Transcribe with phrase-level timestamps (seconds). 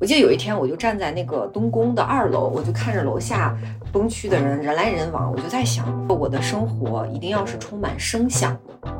[0.00, 3.56] 我记得有一天，我就站在那个东宫的二楼，我就看着楼下
[3.92, 8.92] 东区的人人来人往，我就在想，我的生活一定要是充满声响的。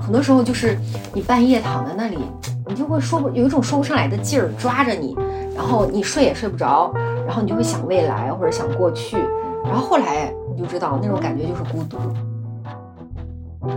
[0.00, 0.76] 很多时候就是
[1.14, 2.18] 你半夜躺在那里，
[2.66, 5.16] 你就会说不有一种说不上来的劲儿抓着你，
[5.54, 6.92] 然后你睡也睡不着，
[7.24, 9.16] 然后你就会想未来或者想过去，
[9.64, 11.98] 然后后来你就知道那种感觉就是孤独。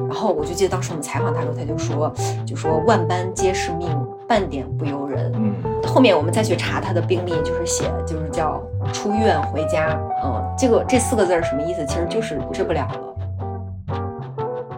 [0.07, 2.13] 然后我就记得当时我们采访他的时候，他就说，
[2.45, 3.89] 就说万般皆是命，
[4.27, 5.31] 半点不由人。
[5.35, 5.53] 嗯，
[5.87, 8.61] 后面我们再去查他的病历，就是写就是叫
[8.91, 9.99] 出院回家。
[10.23, 11.85] 嗯，这个这四个字儿什么意思？
[11.85, 12.99] 其实就是治不了了。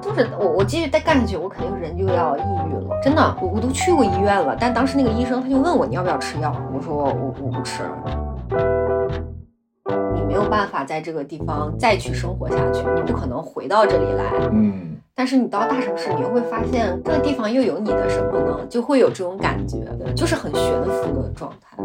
[0.02, 3.00] 就是我我继续再干下去，我肯定人就要抑郁了。
[3.04, 7.84] 真的，我我都去过医院了，但当时那个医生他就问我你要不要吃药，我说我我不吃。
[10.14, 14.23] 你没有办法在这个地方再去生活下去，你不可能回到这里来。
[14.52, 18.60] 嗯，但是你到大城市，你又会发现这个地方又有你的什么呢？
[18.70, 19.78] 就会有这种感觉，
[20.14, 21.78] 就是很悬浮的状态。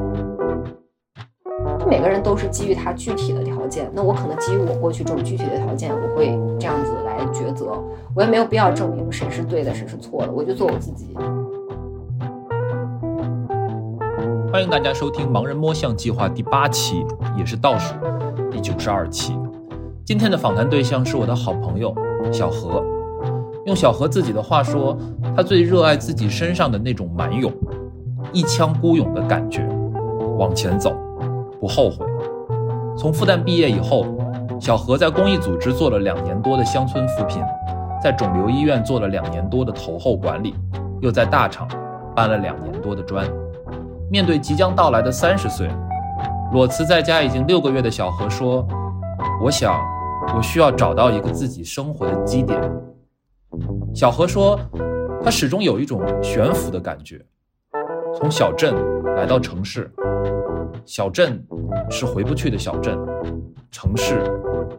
[1.88, 7.80] 每个人都是基于他具体的条件，那我可能基于我过去这种具体的条件，我会这样子来抉择。
[8.16, 11.16] 我也没有必要证明谁是对的，谁是错的，我就做我自己。
[14.52, 17.07] 欢迎大家收听《盲人摸象计划》第八期，
[17.38, 17.95] 也是倒数
[18.51, 19.38] 第九十二期。
[20.04, 21.95] 今天的访谈对象是我的好朋友
[22.32, 22.85] 小何。
[23.66, 24.97] 用小何自己的话说，
[25.37, 27.53] 他最热爱自己身上的那种蛮勇，
[28.33, 29.69] 一腔孤勇的感觉，
[30.39, 30.95] 往前走，
[31.61, 32.07] 不后悔。
[32.97, 34.07] 从复旦毕业以后，
[34.59, 37.43] 小何在公益组织做了两年多的乡村扶贫，
[38.03, 40.55] 在肿瘤医院做了两年多的投后管理，
[41.01, 41.69] 又在大厂
[42.16, 43.27] 搬了两年多的砖。
[44.11, 45.69] 面对即将到来的三十岁，
[46.53, 48.66] 裸辞在家已经六个月的小何说
[49.41, 49.79] ：“我想，
[50.35, 52.59] 我需要找到一个自己生活的基点。”
[53.93, 54.59] 小何说，
[55.23, 57.21] 他始终有一种悬浮的感觉，
[58.15, 58.74] 从小镇
[59.16, 59.91] 来到城市，
[60.85, 61.45] 小镇
[61.91, 62.97] 是回不去的小镇，
[63.71, 64.22] 城市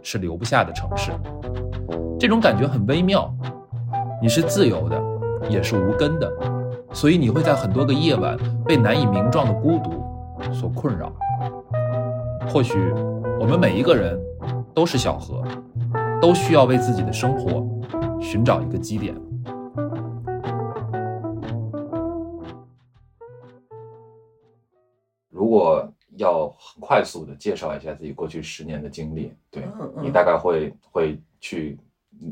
[0.01, 1.11] 是留不下的城市。
[2.17, 3.31] 这种感觉很微妙，
[4.21, 4.99] 你是自由的，
[5.49, 6.31] 也是无根的。
[6.93, 10.03] 所以你会在很多个夜晚被难以名状的孤独
[10.53, 11.11] 所困扰。
[12.47, 12.93] 或许
[13.39, 14.17] 我们每一个人
[14.73, 15.43] 都是小河，
[16.21, 17.65] 都需要为自己的生活
[18.21, 19.15] 寻找一个基点。
[25.29, 29.67] 如果要很快速的介绍一下自己过去十年的经历，对
[30.01, 31.77] 你大概会会去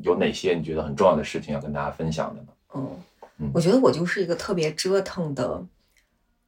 [0.04, 2.48] 有哪些你觉得很重要的事情要跟大家分享的呢？
[2.76, 2.90] 嗯
[3.40, 5.66] 嗯，我觉得我就是一个特别折腾的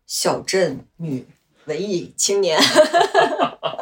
[0.05, 1.25] 小镇女
[1.65, 2.59] 文艺青年，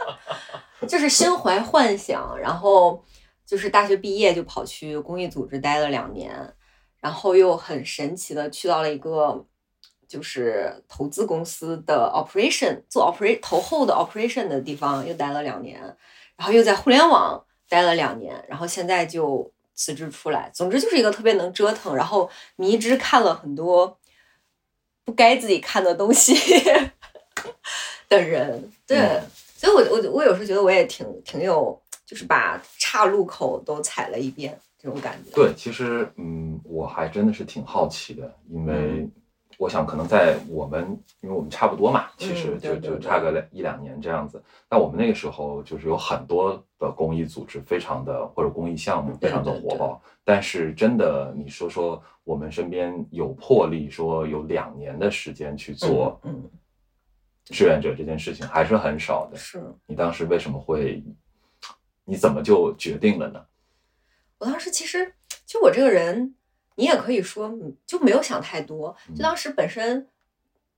[0.87, 3.03] 就是心怀幻想，然后
[3.49, 6.53] 就是大学毕业就跑去公益组织待了两年，
[6.99, 9.43] 然后又很神奇的去到了一个
[10.07, 15.81] 就是投资公司的 operation 做 operation 投后的 operation 的地方又待了两年，
[16.35, 20.51] 然后又在互联网待了两年，然后现在就辞职出来。
[20.53, 23.99] 总之就是一个特别能折腾，然后迷之看了很多
[25.03, 26.35] 不该自己看的东西
[28.07, 28.71] 的人。
[28.85, 29.23] 对，嗯
[29.57, 35.29] 所以我我我有时候觉得我也挺挺有，就是把岔路口都踩了一遍这种感觉。
[35.35, 39.11] 对，其实嗯，我还真的是挺好奇的，因为嗯
[39.59, 44.41] 我想可能在我们，因为我们差不多嘛，其实就就差个两一两年这样子。
[44.67, 50.01] 但我们那个时候就是有很多的公益组织，非常的或者公益项目非常的火爆。
[50.23, 56.19] 但是真的，你说说我们身边有魄力说有两年的时间去做
[57.45, 59.37] 志愿者这件事情，还是很少的。
[59.37, 61.03] 是你当时为什么会？
[62.09, 63.45] 你怎么就决定了呢？
[64.39, 65.13] 我当时其实
[65.45, 66.35] 就我这个人，
[66.75, 68.95] 你也可以说嗯就没有想太多。
[69.09, 70.07] 嗯就当时本身，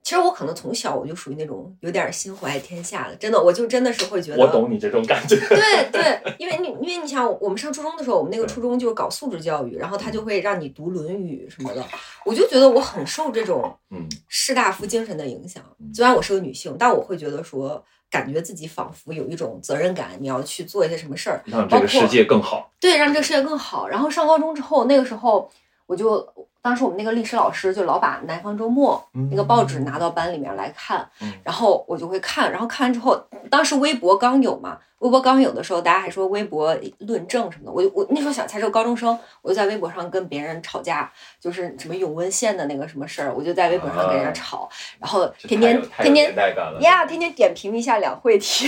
[0.02, 5.36] 其实我可能从小我就属于那种有点心怀天下的，真的，我就真的是会觉得，我懂你这种感觉。
[5.48, 11.86] 对对，因为你因为你想，我们上初中的时候，我们那个初中就是搞素质教育，然后他就会让你读《论语》什么的，
[12.26, 15.94] 我就觉得我很受这种嗯士大夫精神的影响嗯。
[15.94, 22.70] 虽然我是个女性，但我会觉得说，感觉自己仿佛有一种责任感，你要去做一些什么事儿，让这个世界更好。
[22.80, 23.88] 对，让这个世界更好。
[23.88, 25.50] 然后上高中之后，那个时候
[25.86, 26.18] 我就，
[26.62, 33.20] 当时我们那个历史老师就老把《南方周末》那个报纸拿到班里面来看，嗯然后我就会看，然后看完之后，
[33.50, 44.70] 当时微博刚有嘛，微博刚有的时候，大家还说微博论证什么的，我就我那时候想才是个高中生，我就在微博上跟别人吵架，就是什么永温县的那个什么事儿，我就在微博上跟人家啊吵，
[45.00, 46.36] 然后天天天天。
[46.82, 48.68] 呀，天天点评一下两会题，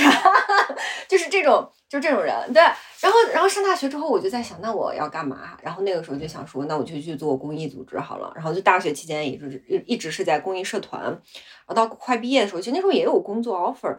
[1.07, 2.63] 就是这种就这种人，对。
[2.99, 5.57] 然后，然后上大学之后，我就在想，那我要干嘛？
[5.61, 8.31] 然后那个时候就想说，那我就去做公益组织好了。
[8.35, 11.03] 然后就大学期间一直一一直是在公益社团。
[11.03, 13.97] 然后到快毕业的时候，其实那时候也有工作 offer，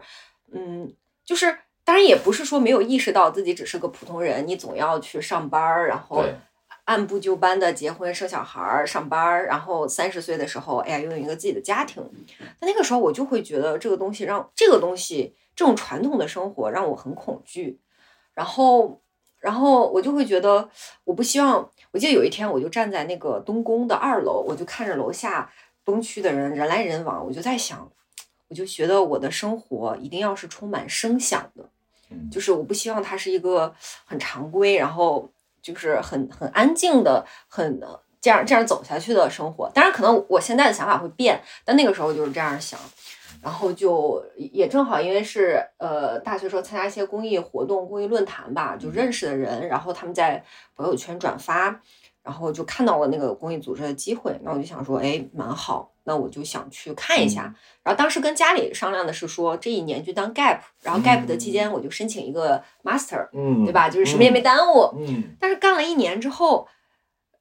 [0.51, 0.93] 嗯，
[1.23, 6.23] 就是当然也不是说没有意识到自己只是个普通人，你总要去上班，然后。
[6.85, 12.07] 按部就班的结婚生小孩儿上班儿，然后三十岁的时候，哎呀，拥有一个自己的家庭。
[12.59, 17.79] 但那个时候我就会觉得这个东西让这个东西这种传统的生活让我很恐惧。
[18.35, 19.01] 然后，
[19.39, 20.69] 然后我就会觉得
[21.05, 21.67] 我不希望。
[21.95, 25.49] 我记得有一天我就站在那个东宫的二楼，我就看着楼下
[25.85, 27.89] 东区的人人来人往，我就在想，
[28.49, 31.63] 我就觉得我的生活一定要是充满声响的，
[32.29, 35.31] 就是我不希望它是一个很常规，然后。
[35.65, 37.81] 就是很很安静的，很
[38.21, 39.67] 这样这样走下去的生活。
[39.73, 42.79] 当然，可能我现在的想法会变，但那个时候就是这样想。
[43.45, 50.43] 然后就也正好，因为是呃大学时候参加一些公益活动、公益论坛吧，就认识的人，然后他们在
[50.75, 51.79] 朋友圈转发，
[52.23, 54.35] 然后就看到了那个公益组织的机会。
[54.41, 55.91] 那我就想说，哎，蛮好。
[56.05, 57.53] 那我就想去看一下，
[57.83, 63.87] 然后当时跟家里商量的是说，这一年就当 gap，然后 gap 的期间我就申请一个 master，嗯对吧？
[63.87, 64.91] 就是什么也没耽误。
[64.97, 66.67] 嗯但是干了一年之后。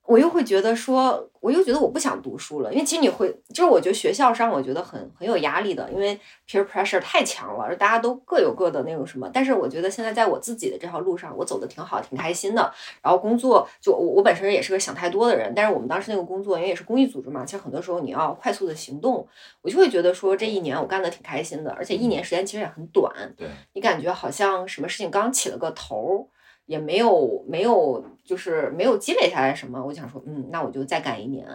[0.07, 9.31] 我又会觉得说，我又觉得我不想读书了，因为其实你会，就是我觉得学校上我觉得很很有压力的，因为 peer pressure 太强了，大家都各有各的那种什么。
[9.33, 12.71] 但是我觉得现在在我自己的这条路上，我走的挺好，挺开心的。
[13.01, 19.27] 然后工作就我我本身也是个想太多的人，但是我们当时那个工作因为也是公益组织嘛，其实很多时候你要快速的行动，
[19.63, 26.29] 我就会觉得说这一年我干的挺开心的，而且一年时间其实也很短，对你感觉好像什么事情刚起了个头。
[26.67, 29.85] 也没有没有，就是没有积累下来什么。
[29.85, 31.47] 我想说，嗯，那我就再干一年，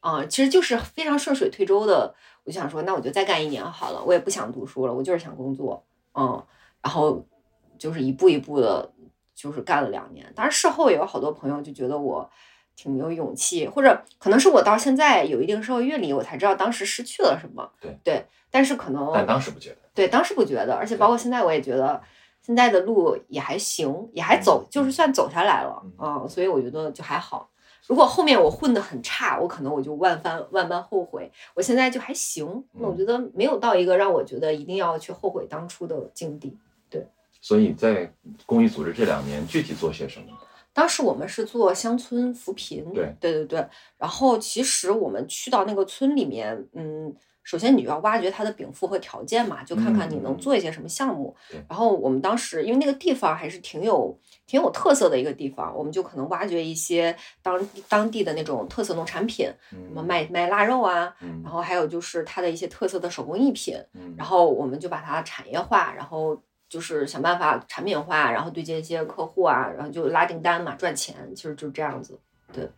[0.00, 2.14] 啊，其实就是非常顺水推舟的。
[2.44, 6.42] 我就想说，那我就再干一年好了，我也不想读书了，我就是想工作，嗯，
[6.80, 7.26] 然后
[7.78, 8.92] 就是一步一步的，
[9.34, 10.32] 就是干了两年。
[10.34, 12.30] 当然事后也有好多朋友就觉得我
[12.76, 17.70] 挺有勇气，或者可能是我到现在有一定社会阅历，我才知道当时失去了什么。
[17.80, 22.00] 对对，但是可能但当时不觉得，对，当时不觉得，而且包括现在我也觉得。
[22.46, 27.50] 现在的路也还行，也还走，就是算走下来了嗯，所以我觉得就还好。
[27.88, 31.28] 如果后面我混得很差，我可能我就万番万般后悔。
[31.54, 36.56] 我现在就还行，那我觉得没有到一个让我觉得一定要去后悔当初的境地。
[36.88, 37.04] 对，
[37.40, 38.08] 所以在
[38.46, 40.26] 公益组织这两年具体做些什么？
[40.72, 43.66] 当时我们是做乡村扶贫，对对对对。
[43.98, 47.12] 然后其实我们去到那个村里面，嗯。
[47.46, 51.34] 首先，你就要挖掘它的禀赋和条件嘛，就看看你能做一些什么项目。
[51.68, 61.14] 然后我们当时因为那个地方还是挺有挺有特色的一个地方，我们就可能挖掘一些当当地的那种特色农产品，什么卖卖腊肉啊，
[61.44, 63.76] 然后还有就是它的一些特色的手工艺品，
[64.16, 66.36] 然后我们就把它产业化，然后
[66.68, 72.18] 就是想办法产品化，然后对接一些客户啊，然后就拉订单嘛，赚钱，其实就是这样子，
[72.52, 72.68] 对。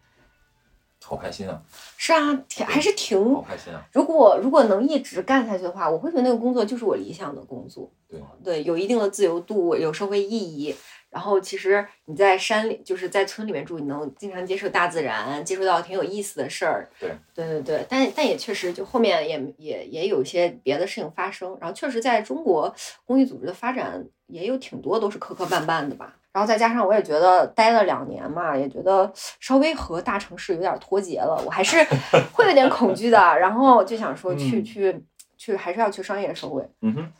[1.02, 1.62] 好开心啊！
[1.96, 3.82] 是啊，挺还是挺好开心啊。
[3.92, 7.90] 如果如果能一直干下去的话，我会觉得那个工作就是我理想的工作。
[8.08, 10.74] 对对，有一定的自由度，有社会意义。
[11.10, 16.86] 然后其实你在山里，就是在村里面住，你能经常接触大自然，接触到挺有意思的事儿。
[17.00, 21.56] 对对对对，但但也确实，就后面也也也有一些别的事情发生。
[21.58, 22.74] 然后确实在中国
[23.06, 26.14] 公益组织的发展也有挺多都是磕磕绊绊的吧。
[26.38, 31.76] 然后再加上我也觉得待了两年嘛，也觉得稍微和大城市有点脱节了，我还是
[32.32, 33.19] 会有点恐惧的。
[33.19, 35.05] 然后就想说去去
[35.37, 36.65] 去，还是要去商业社会。
[36.82, 37.12] 嗯哼。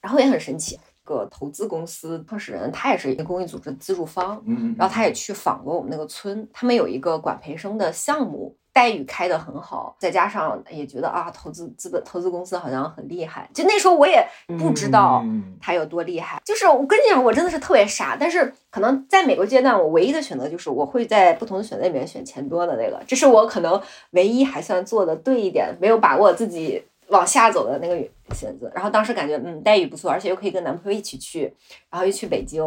[0.00, 0.76] 然后也很神奇。
[1.04, 14.26] 个投资公司创始人，他也是一个公益组织资助方，嗯，然后他也去访过我们那个村，他们有一个管培生的项目，待遇开得很好，再加上也觉得啊，投资资本投资公司好像很厉害，就那时候我也
[14.58, 15.24] 不知道
[15.60, 26.82] 他有多厉害，就是我跟你讲，我真的是特别傻，但是可能在每个阶段，我唯一的选择就是我会在不同的选择里面选钱多的那个，这是我可能唯一还算做的对一点，没有把握自己。
[27.08, 27.94] 往下走的那个
[28.34, 31.42] 选择，然后当时感觉嗯待遇不错，而且又可以跟男朋友一起去，
[31.90, 32.64] 然后又去北京，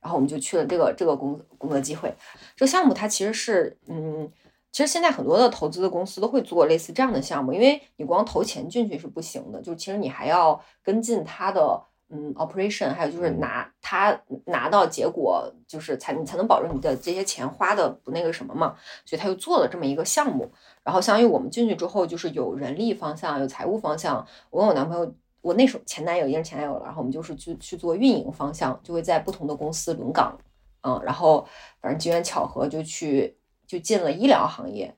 [0.00, 2.08] 然后我们就去了这个这个工工作机会。
[2.54, 4.30] 这个项目它其实是嗯，
[4.72, 11.82] 其实现在很多的投资的公司都会做类似这样的项目，因为你光投钱进去是不行的，就其实你还要跟进它的。
[12.12, 18.74] 嗯，operation 还有就是拿他拿到结果，就是才你才能保证你的这些钱花的不那个什么嘛，
[19.04, 20.50] 所以他就做了这么一个项目，
[20.82, 24.26] 然后相当于我们进去之后，就是有人力方向，有财务方向。
[24.50, 30.36] 我跟我男朋友，我那时候前男友也是前男友了，然后我们就是去去做运营方向，就会在不同的公司轮岗，
[30.82, 31.46] 嗯，然后
[31.80, 33.38] 反正机缘巧合就去
[33.70, 34.92] 就进了医疗行业，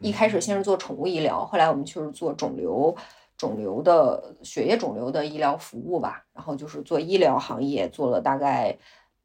[0.00, 2.94] 一开始先是做宠物医疗，后来我们就是做肿瘤。
[3.38, 8.76] 肿瘤的血液肿瘤的医疗服务吧，然后就是做医疗行业，做了大概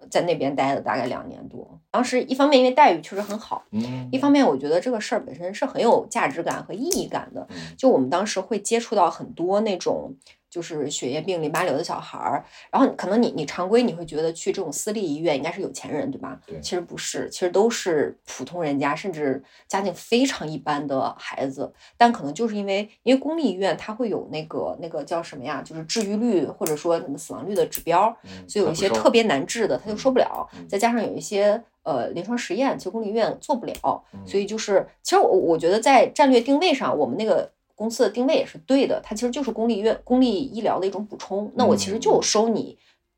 [0.10, 1.78] 在那边待了大概两年多。
[1.92, 7.46] 当时一方面因为待遇确实很好，嗯一方面我觉得这个事儿本身是很有价值感和意义感的。
[7.50, 10.16] 嗯就我们当时会接触到很多那种
[10.56, 16.40] 就是血液病、淋巴瘤的小孩儿，然后可能你你常规你会觉得去这种私立医院应该是有钱人，对吧？
[16.48, 30.66] 对其实不是，其实都是普通人家，甚至家境非常一般的孩子，但可能就是因为因为公立医院它会有那个那个叫什么呀，就是治愈率或者说什么死亡率的指标，嗯所以有一些特别难治的，他就收不了嗯。
[30.70, 41.52] 再加上有一些呃临床实验，其实公立医院做不了，嗯所以就是其实我我觉得在战略定位上，我们那个公司的定位也是对的，它其实就是公立医院、公立医疗的一种补充。
[41.56, 42.78] 那我其实就嗯收你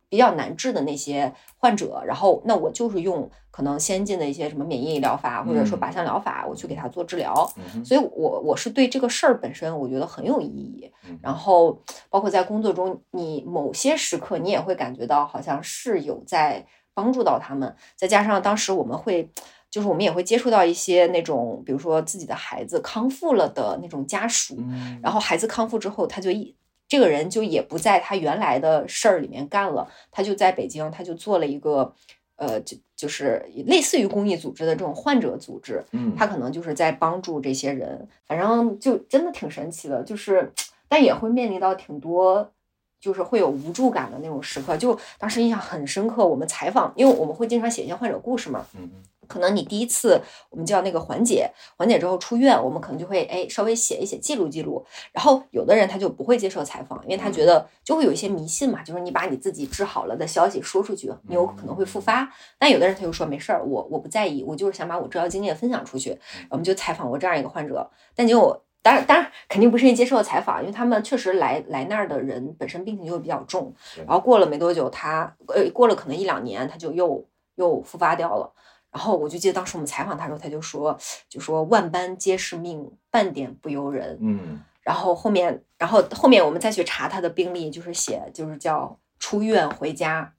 [0.10, 7.48] 比较难治的那些患者，然后那我就是用可能先进的一些什么免疫疗法或者说靶向疗法，我去给他做治疗。
[7.86, 10.92] 所以我我是对这个事儿本身，我觉得很有意义。
[11.08, 19.30] 嗯然后包括在工作中，你某些时刻你也会感觉到好像是有在帮助到他们，再加上当时我们会。
[19.77, 26.55] 就是我们也会接触到一些那种，比如说自己的孩子康复了的那种家属，嗯然后孩子康复之后，他就一
[26.88, 31.93] 这个人就也不在他原来的事儿里面干了，他就在北京，他就做了一个，
[32.38, 40.51] 呃，就就是类似于公益组织的这种患者组织，嗯他可能就是在帮助这些人，反正就真的挺神奇的，就是
[40.88, 42.51] 但也会面临到挺多。
[43.00, 46.25] 就是会有无助感的那种时刻，就当时印象很深刻。
[46.25, 48.89] 我们采访，因为我们会经常写一些患者故事嘛，嗯
[49.27, 54.86] 可能你第一次我们叫那个缓解，缓解之后出院，我们可能就会哎稍微写一写记录记录。
[55.12, 62.31] 然后有的人他就不会接受采访，因为他觉得就会有一些迷信嘛，就是你把你自己治好了的消息说出去，你有可能会复发。
[62.57, 66.17] 但有的人他就说没事儿，我我不在意，我就是想把我治疗经验分享出去。
[66.50, 68.63] 我们就采访过这样一个患者，但结果。
[68.84, 77.22] 当然，当然肯定不是人接受采访，因为他们确实来来那儿的人本身病情就会比较重，然后过了没多久，他呃过了可能一两年，他就又
[77.55, 78.50] 又复发掉了。
[78.91, 80.98] 然后我就记得当时我们采访他的时候，他就说，
[81.29, 84.17] 就说万般皆是命，半点不由人。
[84.22, 90.34] 嗯然后后面，然后后面我们再去查他的病历，就是写就是叫出院回家。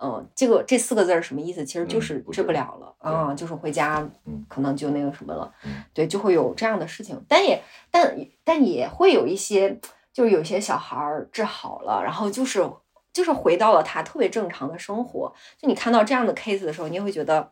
[0.00, 1.64] 嗯，这个这四个字儿什么意思？
[1.64, 5.54] 其实就是治不了了啊、就是回家嗯，可能就那个什么了。
[5.64, 9.78] 嗯对，就会有这样的事情，但也但但也会有一些，
[10.12, 12.68] 就是有些小孩儿治好了，然后就是
[13.12, 15.32] 就是回到了他特别正常的生活。
[15.60, 17.50] 就你看到这样的 case 的时候，你也会觉得，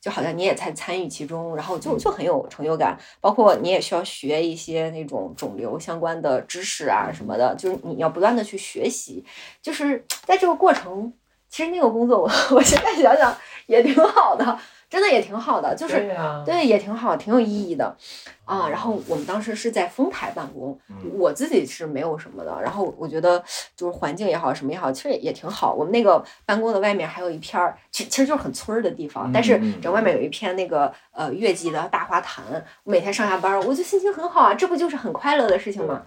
[0.00, 2.98] 就好像你也在参与其中，然后就就很有成就感。
[3.20, 9.24] 包括你也需要学一些那种肿瘤相关的知识啊什么的，就是你要不断的去学习。
[9.62, 11.12] 就是在这个过程，
[11.48, 13.36] 其实那个工作我 我现在想想
[13.66, 16.06] 也挺好的，真的也挺好的，就是。
[16.08, 17.94] 呀，对，也挺好，挺有意义的，
[18.44, 18.68] 啊。
[18.68, 22.58] 然后我们当时是在丰台办公，嗯我自己是没有什么的。
[22.62, 23.42] 然后我觉得
[23.76, 25.74] 就是环境也好，什么也好，其实也也挺好。
[25.74, 32.44] 我们那个办公的外面还有一片儿，其其实就是很村儿的地方，但是嗯嗯这外面有一片那个呃月季的大花坛。
[32.84, 36.02] 我每天上下班儿，我就心情很好啊，这不就是很快乐的事情吗？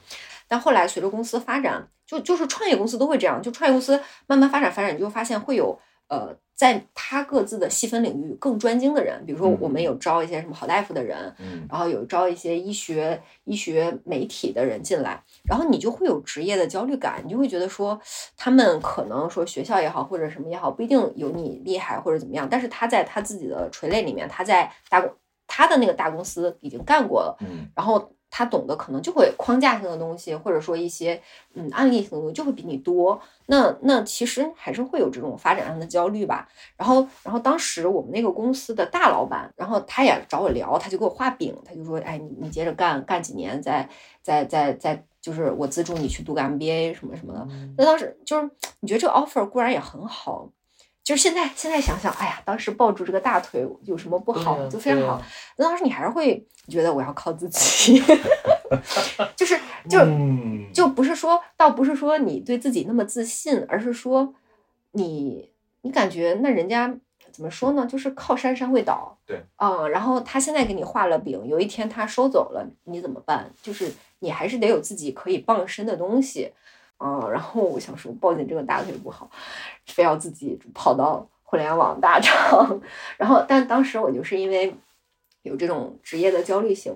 [0.47, 5.79] 但后来随着公司发展，就就是创业公司都会这样，就创业公司慢慢发展发展，你就会发现会有
[6.11, 11.65] 呃，在他各自的细分领域更专精的人，比如说嗯我们有招一些什么好大夫的人，嗯。
[11.69, 17.97] 然后有招一些医学医学媒体的人进来，然后你就会有职业的焦虑感，你就会觉得说
[18.35, 25.09] 他们可能说学校也好或者什么也好，不一定有你厉害或者怎么样，但是他在他自己的垂类里面，他在大公
[25.47, 27.69] 他的那个大公司已经干过了，嗯。
[27.73, 31.21] 然后他懂得可能就会框架性的东西，或者说一些
[31.53, 33.21] 嗯案例性的东西就会比你多。
[33.47, 36.47] 那那其实还是会有这种发展上的焦虑吧。
[36.77, 43.87] 然后然后当时我们那个公司的大老板，然后他也找我聊，他就给我画饼，他就说，哎，你你接着干，干几年再
[44.23, 47.45] 再再再就是我资助你去读个 MBA 什么什么的。
[47.77, 50.49] 那当时就是你觉得这个 offer 固然也很好。
[51.11, 54.65] 就是现在，现在想想，哎呀，当时抱住这个大腿有什么不好？
[54.69, 55.21] 就非常好。
[55.57, 58.01] 那当时你还是会觉得我要靠自己，
[59.35, 64.33] 就是就嗯就不是说，倒不是说你对自己那么自信，而是说
[64.91, 65.51] 你
[65.81, 66.95] 你感觉那人家
[67.29, 67.85] 怎么说呢？
[67.85, 73.51] 就是靠山山会倒，对，嗯、然后他现在给你画了饼，有一天他收走了，你怎么办？
[73.61, 76.53] 就是你还是得有自己可以傍身的东西，
[77.01, 79.27] 啊、然后我想说抱紧这个大腿不好，
[79.87, 82.79] 非要自己跑到互联网大厂，
[83.17, 84.75] 然后但当时我就是因为
[85.41, 86.95] 有这种职业的焦虑性，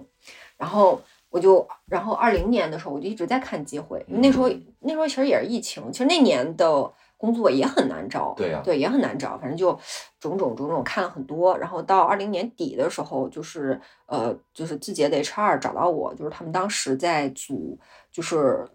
[0.57, 4.47] 然后我就，然后二零年的时候我就一直在看机会，那时候
[4.81, 9.71] 那时候其实也是疫情，其实那年的工作也很难找，对呀对，也很难找，反正就
[10.19, 17.77] 种种种种看了很多，然后到二零年底的时候，就是呃，就是字节的 HR 找到我，就是他们当时在组，
[18.11, 18.67] 就是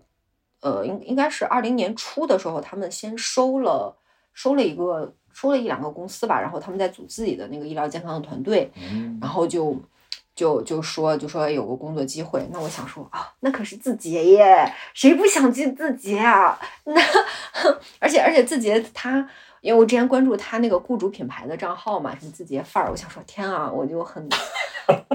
[0.61, 3.97] 呃，应应该是二零年初的时候，他们先收了
[4.33, 9.77] 收了一个收了一两个公司吧，然后他们在组自己的那个医疗健康的团队，嗯然后就
[10.35, 16.59] 就就说就说有个工作机会，那我想说啊，那可是字节耶，谁不想进字节啊？
[16.85, 17.01] 那
[17.99, 19.29] 而且而且字节他，
[19.61, 24.27] 因为我之前关注他那个雇主品牌的账号嘛，什么字节范儿，我想说天啊，我就很，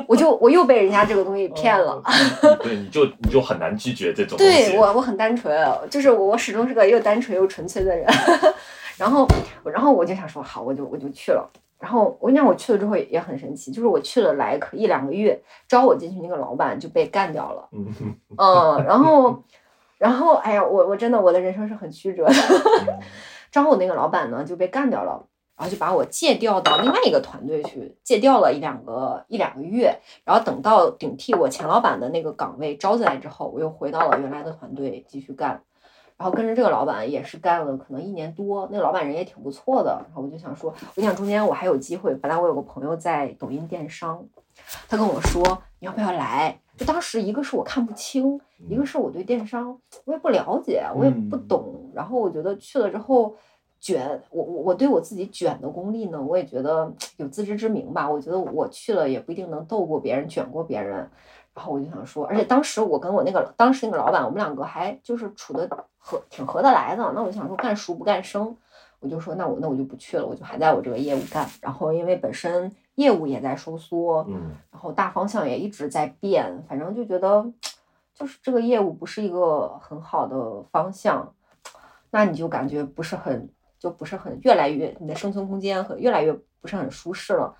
[0.07, 1.93] 我就我又被人家这个东西骗了。
[1.93, 4.37] 哦对，你就你就很难拒绝这种。
[4.37, 5.55] 对我我很单纯，
[5.89, 8.05] 就是我我始终是个又单纯又纯粹的人。
[8.97, 9.27] 然后
[9.63, 11.49] 然后我就想说好，我就我就去了。
[11.77, 17.67] 然后我跟你讲，我去了之后也很神奇，就是我去了来可一两个月，招我进去那个老板就被干掉了。
[17.71, 19.43] 嗯，嗯，然后
[19.97, 22.33] 然后哎呀，我我真的我的人生是很曲折的。
[23.51, 25.25] 招我那个老板呢就被干掉了，
[25.57, 35.63] 然后就把我借调到另外一个团队去，借调了一两个一两个月，然后等到顶替我前老板的那个岗位招进来之后，我又回到了原来的团队继续干，
[36.17, 44.21] 然后跟着这个老板也是干了可能一年多，那个老板人也挺不错的，然后我就想说，我想中间我还有机会，本来我有个朋友在抖音电商，
[44.89, 45.41] 他跟我说
[45.79, 51.47] 你要不要来，就当时一个是我看不清，一个是我对电商我也不了解，我也不嗯。
[51.47, 53.33] 懂，然后我觉得去了之后。
[53.85, 58.09] 卷，我我我对我自己卷的功力呢，我也觉得有自知之明吧。
[58.09, 61.07] 我觉得我去了也不一定能斗过别人，卷过别人。
[61.53, 67.11] 然后我就想说，而且当时我跟我那个当时那个老板，我们两个还就是处的合挺合得来的。
[67.13, 68.57] 那我就想说，干熟不干生，
[68.99, 71.47] 我就说那我那我就不去了，我就还在我这个业务干。
[71.61, 77.45] 然后因为本身业务也在收缩，嗯然后大方向也一直在变，反正就觉得
[78.15, 81.31] 就是这个业务不是一个很好的方向，
[82.09, 83.47] 那你就感觉不是很
[83.85, 87.55] 就不是很越来越你的生存空间和越来越不是很舒适了，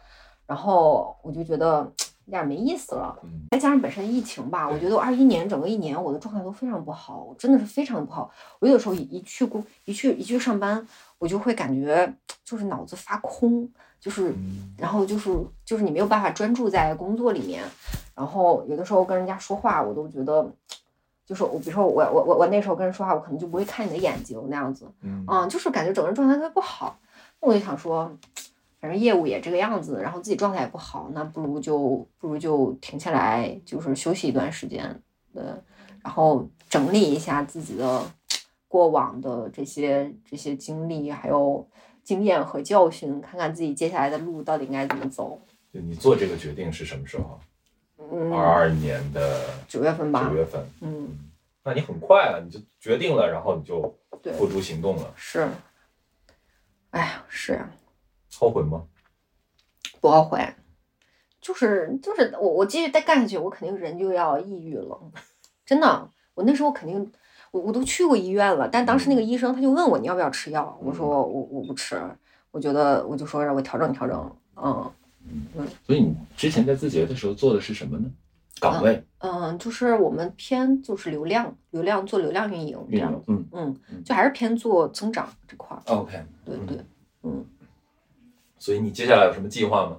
[0.47, 1.87] 然后我就觉得
[2.25, 3.15] 有点没意思了。
[3.21, 8.31] 嗯再加上本身疫情吧，我觉得我二一年整个一年我的状态都非常不好，真的是非常不好。
[8.57, 10.87] 我有的时候一一去工一去一去上班，
[11.19, 12.11] 我就会感觉
[12.43, 15.29] 就是脑子发空，就是嗯然后就是
[15.63, 17.63] 就是你没有办法专注在工作里面，
[18.15, 20.51] 然后有的时候跟人家说话，我都觉得，
[21.25, 26.99] 就是我比如说我我我我那时候跟人说话，我可能就不会看你的眼睛那样子，嗯嗯，就是感觉整个人状态特别不好。
[27.41, 28.15] 那我就想说，
[28.79, 35.01] 反正业务也这个样子，然后自己状态也不好，那不如就不如就停下来，就是休息一段时间，
[35.33, 35.43] 对，
[36.03, 38.03] 然后整理一下自己的
[38.67, 41.67] 过往的这些这些经历，还有
[42.03, 45.41] 经验和教训，看看自己接下来的路到底应该怎么走。
[45.73, 47.39] 就你做这个决定是什么时候？
[48.11, 50.27] 嗯，二二年的九月份吧。
[50.29, 50.63] 九，月份。
[50.81, 51.17] 嗯，
[51.63, 53.81] 那你很快啊，你就决定了，然后你就，
[54.37, 55.47] 付诸行动了，是，
[56.91, 57.69] 哎呀，是呀。
[58.37, 58.83] 后悔吗？
[60.01, 60.45] 不后悔，
[61.41, 64.99] 就是就是我我继续再干下去，我肯定人就要抑郁了，
[65.65, 66.09] 真的。
[66.33, 67.11] 我那时候肯定，
[67.51, 71.97] 我我都去过医院了，但当时那个医生他就问我你要不要吃药，我说我我不吃，
[72.51, 74.91] 我觉得我就说让我调整调整，嗯
[75.85, 78.09] 所以你之前在字节的时候做的是什么呢？
[78.61, 86.85] 岗位嗯，就是我们偏就是流量流量做流量运营这样嗯嗯，就还是偏做增长这块儿，，OK，对对，
[87.23, 87.45] 嗯。
[88.57, 89.97] 所以你接下来有什么计划吗？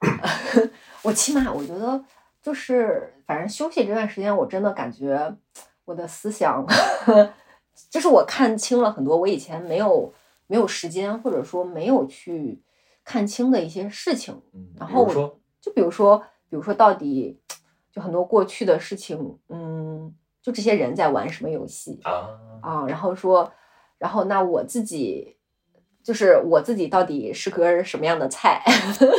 [1.02, 2.02] 我起码我觉得
[2.42, 5.36] 就是，反正休息这段时间，我真的感觉
[5.84, 6.64] 我的思想，
[7.90, 10.12] 就是我看清了很多我以前没有
[10.46, 12.58] 没有时间或者说没有去
[13.08, 14.38] 看清的一些事情。
[14.52, 16.18] 嗯，然后我说，就比如说，
[16.50, 17.40] 比如说到底
[17.90, 22.86] 就很多过去的事情，嗯，就这些人在玩什么游戏啊，啊？
[22.86, 23.50] 然后说，
[23.96, 25.34] 然后那我自己。
[26.00, 28.62] 就是我自己到底是个什么样的菜？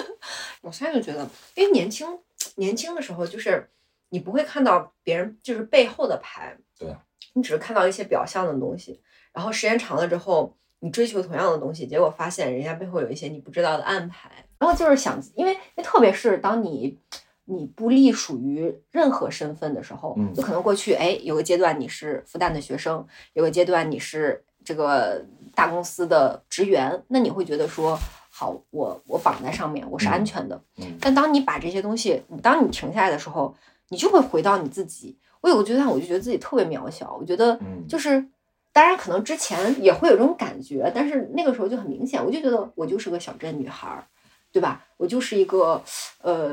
[0.62, 2.08] 我现在就觉得，因为年轻
[2.56, 3.70] 年轻的时候，就是
[4.10, 6.98] 你不会看到别人就是背后的牌，对啊，
[7.34, 9.00] 你只是看到一些表象的东西，
[9.32, 16.98] 然后时间长了之后，你追求同样的东西，结果发现人家背后有一些你不知道的安排，然后就是想，因为那特别是当你
[17.46, 27.98] 你不隶属于任何身份的时候，嗯就可能过去哎有个阶段你是复旦的学生，有个阶段你是这个大公司的职员，那你会觉得说，
[28.30, 30.62] 好，我我绑在上面，我是安全的。
[30.78, 33.56] 嗯但当你把这些东西，当你停下来的时候，
[33.90, 35.18] 你就会回到你自己。
[35.42, 38.24] 我有个阶段，我就觉得自己特别渺小，我觉得嗯就是，
[38.80, 44.06] 当然可能之前也会有这种感觉，但是那个时候就很明显，我就觉得我就是个小镇女孩儿，
[44.54, 44.82] 对吧？
[44.96, 45.84] 我就是一个
[46.22, 46.50] 呃，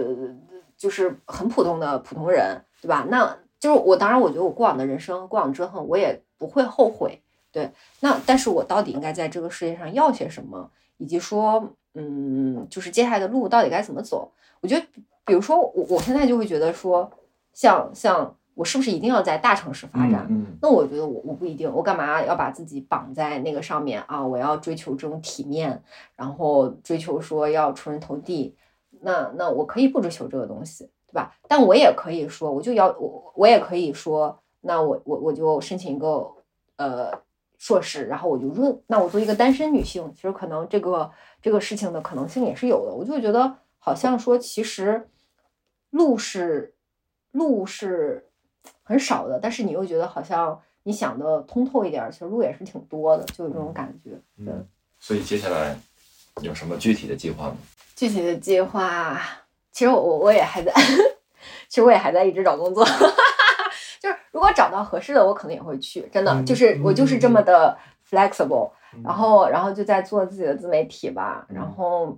[0.76, 3.06] 就是很普通的普通人，对吧？
[3.08, 7.22] 那就是我，当然我觉得我过往的人生、过往折腾，我也不会后悔。
[7.52, 14.32] 对，那但是我到底应该在这个世界上要些什么，以及说，嗯，就是接下来的路到底该怎么走？
[14.60, 14.84] 我觉得，
[15.24, 17.08] 比如说我我现在就会觉得说，
[17.52, 20.26] 像像我是不是一定要在大城市发展？
[20.30, 24.26] 嗯那我觉得我我不一定，我干嘛要把自己绑在那个上面啊？
[24.26, 25.82] 我要追求这种体面，
[26.16, 28.56] 然后追求说要出人头地，
[29.02, 31.36] 那那我可以不追求这个东西，对吧？
[31.46, 36.26] 但我也可以说，我就要我我也可以说，那我我我就申请一个
[36.76, 37.12] 呃
[37.58, 38.80] 硕士，然后我就润。
[38.86, 41.10] 那我作为一个单身女性，其实可能这个
[41.42, 42.94] 这个事情的可能性也是有的。
[42.94, 45.06] 我就觉得好像说，其实
[45.90, 46.74] 路是
[47.32, 48.30] 路是
[48.88, 54.10] 很少的，但是你又觉得好像你想的通透一点儿，其实路也是挺多的，就有这种感觉。
[54.44, 54.64] 对，嗯，
[55.00, 55.76] 所以接下来
[56.42, 57.56] 有什么具体的计划吗？
[57.96, 59.20] 具体的计划，
[59.72, 60.72] 其实我我我也还在，
[61.68, 62.86] 其实我也还在一直找工作。
[63.98, 67.76] 就是如果找到合适的，我可能也会去，真的，嗯就是我就是这么的
[68.08, 71.44] flexible，、嗯然后然后就在做自己的自媒体吧。
[71.50, 72.16] 嗯然后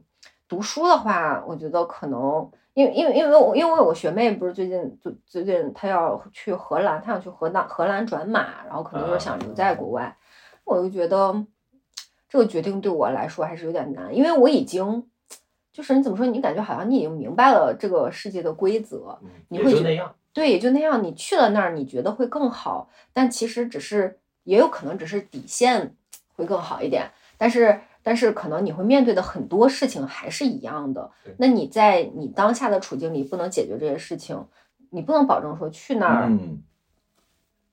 [0.48, 10.16] 读书的话，我觉得可能因为因为因为我因为我学妹不是最近最最近她要去荷兰，她想去荷兰荷兰转码，然后可能就是想留在国外，
[10.62, 11.44] 我就觉得
[12.28, 15.04] 这个决定对我来说还是有点难，因为我已经。
[15.70, 16.26] 就是你怎么说？
[16.26, 20.12] 你感觉好像你已经明白了这个世界的规则，嗯你会觉得那样。
[20.32, 21.04] 对，也就那样。
[21.04, 25.94] 你去了那儿，你觉得会更好，但其实只是，也有可能只是底线
[26.34, 27.08] 会更好一点。
[27.36, 31.10] 但是，但是可能你会面对的很多事情还是一样的。
[31.36, 34.42] 那你在你当下的处境里不能解决这些事情，
[34.88, 36.32] 你不能保证说去那儿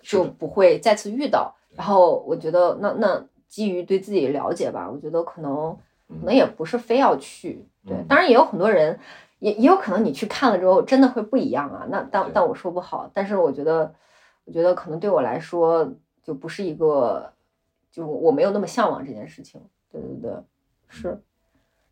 [0.02, 1.56] 就不会再次遇到。
[1.70, 5.74] 对然后我觉得那那基于对自己了解吧，我觉得可能
[6.10, 7.66] 可能也不是非要去。
[7.88, 9.00] 对，嗯当然也有很多人，
[9.40, 11.86] 也也有可能你去看了之后真的会不一样啊。
[11.90, 13.96] 那但但我说不好，但是我觉得，
[14.44, 15.90] 我觉得可能对我来说
[16.22, 17.32] 就不是一个，
[17.90, 19.62] 就我没有那么向往这件事情。
[20.02, 20.32] 对对对，
[20.88, 21.18] 是，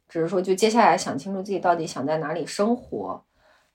[0.09, 3.23] 只是说就接下来想清楚自己到底想在哪里生活，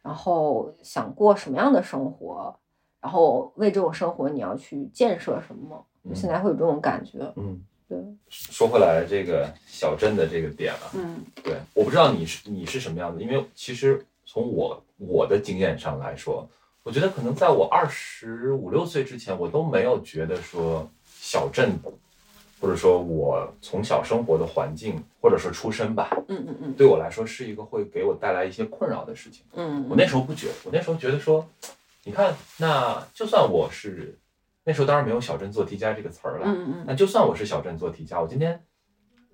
[0.02, 2.54] 然后想过什么样的生活，
[3.00, 5.84] 然后为这种生活你要去建设什么。
[6.08, 7.18] 就现在会有这种感觉。
[7.36, 16.48] 嗯，对，说回来，这个小镇的这个点啊，嗯对，我不知道你是你是什么样子，因为其实从我我的经验上来说，
[16.82, 21.72] 我觉得可能在我二十五六岁之前，我都没有觉得说小镇，
[22.60, 29.44] 或者说我从小生活的环境，或者说出身吧，嗯嗯嗯对我来说是一个会给我带来一些困扰的事情。
[29.54, 31.46] 嗯，我那时候不觉得，我那时候觉得说，
[32.04, 34.18] 你看，那就算我是
[34.64, 38.60] 那时候当然没有“小镇做题家”这个词儿了，嗯嗯那就算我是小镇做题家，我今天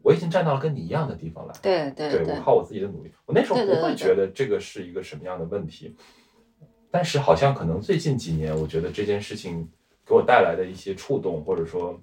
[0.03, 1.55] 我已经站到了跟你一样的地方来。
[1.63, 5.97] 对对对我靠我自己的努力，我那时候不会觉得这个是一个什么样的问题，
[6.91, 9.69] 但是好像可能最近几年，我觉得这件事情
[10.07, 11.99] 给我带来的一些触动，或者说，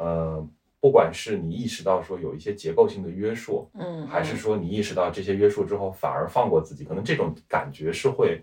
[0.00, 0.48] 呃，
[0.80, 8.42] 不管是你意识到说有一些结构性的约束，嗯，还是说你意识到这些约束之后反而放过自己，可能这种感觉是会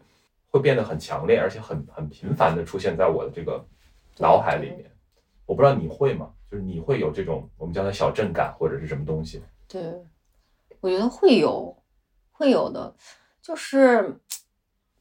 [0.52, 3.66] 会变得很强烈，而且很很频繁的出现在我的这个
[4.20, 4.86] 脑海里面。
[5.48, 6.32] 我不知道你会吗？
[6.52, 9.42] 就是你会有这种我们叫它小镇感或者是什么东西？
[9.68, 9.82] 对，
[10.80, 11.76] 我觉得会有，
[12.32, 12.96] 会有的，
[13.42, 14.16] 就是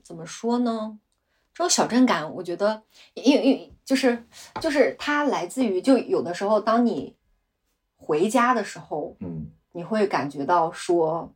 [0.03, 0.99] 怎么说呢？
[1.57, 2.83] 这种小镇感，我觉得，
[3.15, 4.23] 因为因为就是
[4.61, 7.17] 就是它来自于，就有的时候，当你
[7.95, 11.33] 回家的时候，嗯你会感觉到说，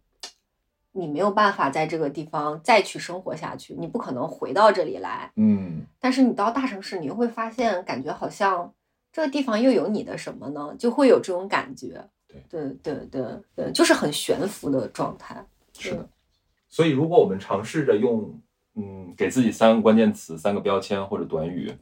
[0.93, 5.33] 你没有办法在这个地方再去生活下去，你不可能回到这里来。
[5.37, 8.75] 嗯但是你到大城市，你又会发现，感觉好像
[9.11, 10.75] 这个地方又有你的什么呢？
[10.79, 12.07] 就会有这种感觉。
[12.29, 13.23] 对对对对
[13.57, 15.43] 对，就是很悬浮的状态。
[15.79, 16.07] 是的。
[16.69, 18.39] 所以如果我们尝试着用
[18.81, 21.73] 嗯给自己三个关键词、三个标签或者短语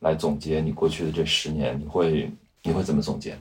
[0.00, 2.30] 来总结你过去的这十年，你会
[2.62, 3.38] 你会怎么总结？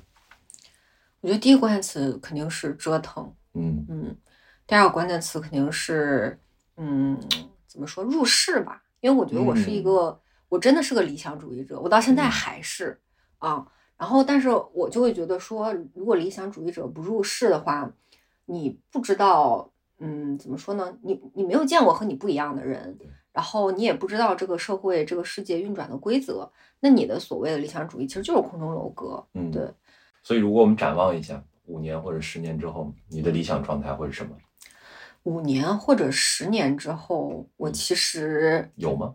[1.22, 4.18] 我觉得第一个关键词肯定是折腾，嗯嗯，
[4.66, 6.40] 第二个关键词肯定是，
[6.78, 7.20] 嗯，
[7.68, 8.84] 怎么说入世吧？
[9.02, 13.00] 因为我觉得我是一个，我真的是个理想主义者，我到现在嗯还是
[13.40, 13.66] 啊。
[13.98, 17.92] 然后，但是我就会觉得说，如果理想主义者不入世的话，
[18.46, 19.71] 你不知道，
[20.04, 20.98] 嗯，怎么说呢？
[21.04, 22.98] 你你没有见过和你不一样的人，
[23.32, 29.24] 然后你也不知道这个社会、这个世界运转的规则，那你的所谓的理想主义其实就是空中楼阁。
[29.36, 29.72] 嗯，对。
[30.24, 34.36] 所以如果我们展望一下五年或者十年之后，你的理想状态会是什么？
[35.24, 39.14] 五年或者十年之后，我嗯其实有吗？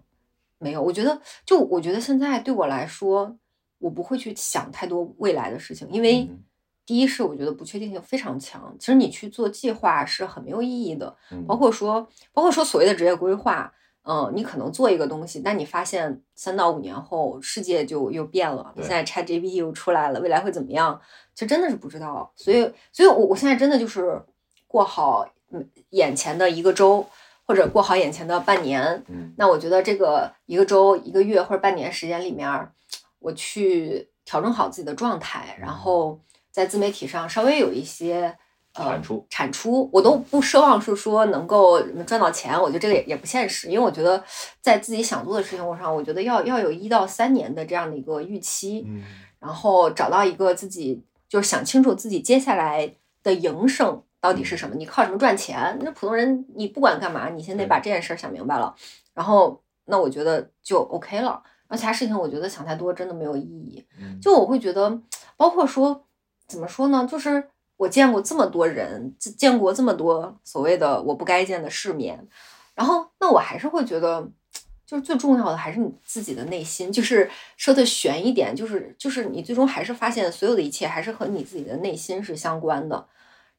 [0.59, 0.81] 没有。
[0.81, 3.37] 我觉得，就我觉得现在对我来说，
[3.79, 6.39] 我不会去想太多未来的事情，因为嗯
[6.87, 8.75] 第一是我觉得不确定性非常强。
[8.79, 13.73] 其实你去做计划是很没有意义的，嗯包括说，包括说所谓的职业规划。
[14.09, 18.73] 嗯，你可能做一个东西，但你发现三到五年后世界就又变了。
[18.77, 21.01] 对现在 ChatGPT 又出来了，未来会怎么样？
[21.35, 22.33] 其实真的是不知道。
[22.37, 24.23] 所以，所以我我现在真的就是
[24.69, 27.05] 过好嗯眼前的一个周，
[27.47, 29.03] 或者过好眼前的半年。
[29.09, 32.73] 嗯那我觉得这个一个周、一个月或者半年时间里面儿，
[33.19, 36.21] 我去调整好自己的状态，然后
[36.57, 38.35] 在自媒体上稍微有一些
[38.73, 44.25] 呃产出产出，我都不奢望是说能够赚到钱，我觉得这个也也不现实，因为我觉得
[44.63, 49.05] 在自己想做的事情上，我觉得要要有一到三年的这样的一个预期，嗯
[49.39, 52.91] 然后找到一个自己就是想清楚自己接下来
[53.23, 55.79] 的营生到底是什么，你靠什么赚钱？
[55.83, 58.75] 那普通人你不管干嘛，你先得把这件事儿想明白了，
[59.13, 61.43] 然后那我觉得就 OK 了。
[61.69, 63.85] 那其他事情我觉得想太多真的没有意义。
[64.01, 64.99] 嗯，就我会觉得，
[65.37, 66.06] 包括说
[66.47, 72.27] 怎么说呢，就是我见过这么多人，见见过这么多所谓的我不该见的世面，
[72.75, 74.29] 然后那我还是会觉得，
[74.87, 83.07] 就是最重要的还是你自己的内心，就是说的悬一点，就是就是你最终还是发现所有的一切还是和你自己的内心是相关的。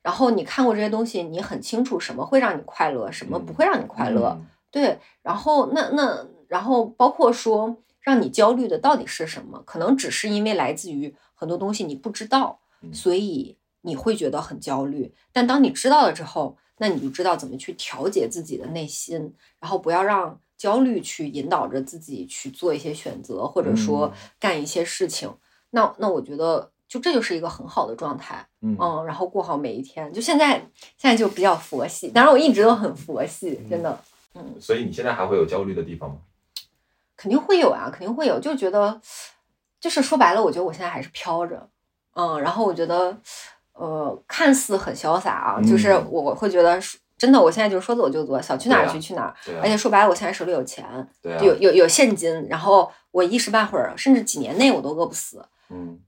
[0.02, 4.38] 然后你看过这些东西，你很清楚什么会让你快乐，什么不会让你快乐。
[4.40, 9.62] 嗯对，然后那那然后包括说让你焦虑的到底是什么？
[9.66, 15.14] 可能只是因为来自于很多东西你不知道，嗯所以你会觉得很焦虑。
[15.32, 25.32] 但当你知道了之后，那你就知道怎么去调节自己的内心，然后不要让焦虑去引导着自己去做一些选择，或者说嗯干一些事情。
[25.72, 28.48] 那那我觉得就这就是一个很好的状态。
[28.62, 30.12] 嗯嗯，然后过好每一天。
[30.14, 30.60] 就现在，
[30.98, 34.00] 现在就比较佛系，当然我一直都很佛系，真的。
[34.36, 36.18] 嗯所以你现在还会有焦虑的地方吗？
[37.16, 39.02] 肯定会有啊，肯定会有，就觉得，
[39.80, 41.68] 就是说白了，我觉得我现在还是飘着，
[42.18, 43.16] 嗯，然后我觉得，
[43.74, 46.08] 呃，看似很潇洒啊，就是嗯。
[46.10, 46.80] 我我会觉得
[47.18, 50.86] 真的，我现在就是说走就走，想去哪儿去去哪儿，而，且说白了，我现在手里有钱，
[51.22, 56.00] 对啊，有有有现金，然后我一时半会儿，甚至几年内我都饿不死，嗯。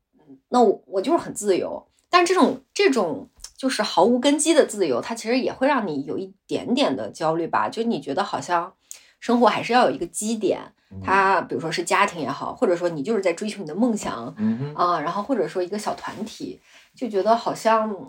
[0.49, 8.73] 那我我就是很自由，但这种这种就是毫无根基的自由，它其实也会让你有一点点的焦虑吧，就你觉得好像
[9.19, 10.60] 生活还是要有一个基点，
[10.91, 11.01] 嗯。
[11.03, 14.34] 它比如说是家庭也好，或者说你就是在追求你的梦想
[14.75, 16.60] 啊，然后或者说一个小团体，
[16.95, 18.08] 就觉得好像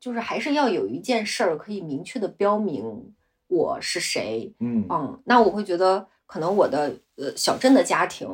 [0.00, 3.12] 就是还是要有一件事儿可以明确的标明
[3.48, 4.86] 我是谁，嗯。
[4.88, 8.26] 嗯，那我会觉得可能我的呃小镇的家庭，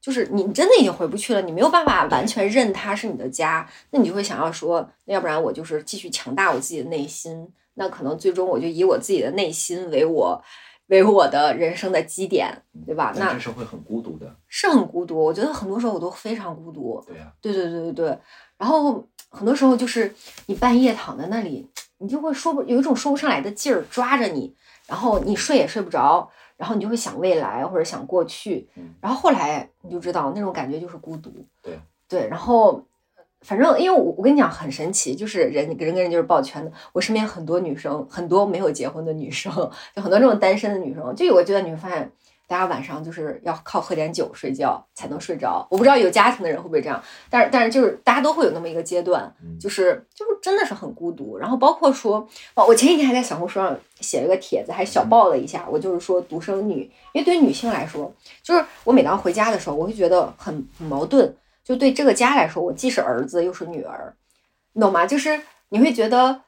[0.00, 10.42] 就是你真的已经回不去了，你没有办法完全认它是你的家，那你就会想要说，那要不然我就是继续强大我自己的内心，那可能最终我就以我自己的内心为我
[10.88, 13.12] 为我的人生的基点，对吧？
[13.16, 18.18] 那这是会很孤独的，是很孤独，我觉得很多时候我都非常孤独，对呀，对对对对对，
[18.56, 20.14] 然后很多时候就是
[20.46, 21.66] 你半夜躺在那里，
[21.98, 24.54] 你就会说不有一种说不上来的劲儿抓着你，
[24.86, 31.32] 然后你睡也睡不着，然后你就会想未来或者想过去嗯，然后后来你就知道那种感觉就是孤独。
[31.62, 31.78] 对。
[32.10, 32.82] 对，然后
[33.42, 36.70] 反正因为我我跟你讲很神奇，就是人人跟人就是抱拳的。
[36.92, 39.52] 我身边很多女生，很多没有结婚的女生，
[39.94, 42.10] 就很多这种单身的女生，就有个阶段你会发现。
[42.48, 46.98] 大家晚上就是要靠喝点酒睡觉才能睡着，我不知道有家庭的人会不会这样，
[47.28, 51.36] 但是但是就是大家都会有那么一个阶段，嗯就是就是真的是很孤独。
[51.36, 55.66] 然后包括说，哦，我前几天还在小红书上写了个帖子，还小爆了一下。
[55.70, 58.10] 我就是说独生女，因为对于女性来说，
[58.42, 61.36] 就是我每当回家的时候，我会觉得很很矛盾。
[61.68, 64.16] 就对这个家来说，我既是儿子又是女儿，
[64.72, 65.04] 你懂吗？
[65.04, 66.40] 就是你会觉得，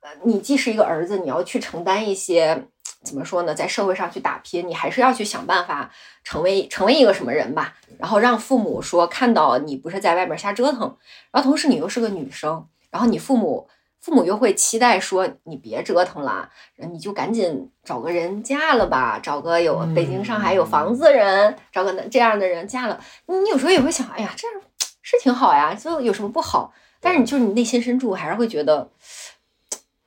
[0.00, 2.64] 呃，你既是一个儿子，你要去承担一些。
[3.02, 3.54] 怎么说呢？
[3.54, 5.90] 在社会上去打拼，你还是要去想办法
[6.22, 7.74] 成为成为一个什么人吧。
[7.98, 10.96] 然后让父母说看到你不是在外面瞎折腾，
[11.30, 13.68] 然后同时你又是个女生，然后你父母
[14.04, 23.00] 父母又会期待说你别折腾了，你就赶紧找个人嫁了吧，找个有北京上海有房子的人，找个这样的人嫁了。
[23.24, 24.60] 你有时候也会想，哎呀，这样
[25.00, 26.74] 是挺好呀，就有什么不好？
[27.00, 28.90] 但是你就是你内心深处还是会觉得，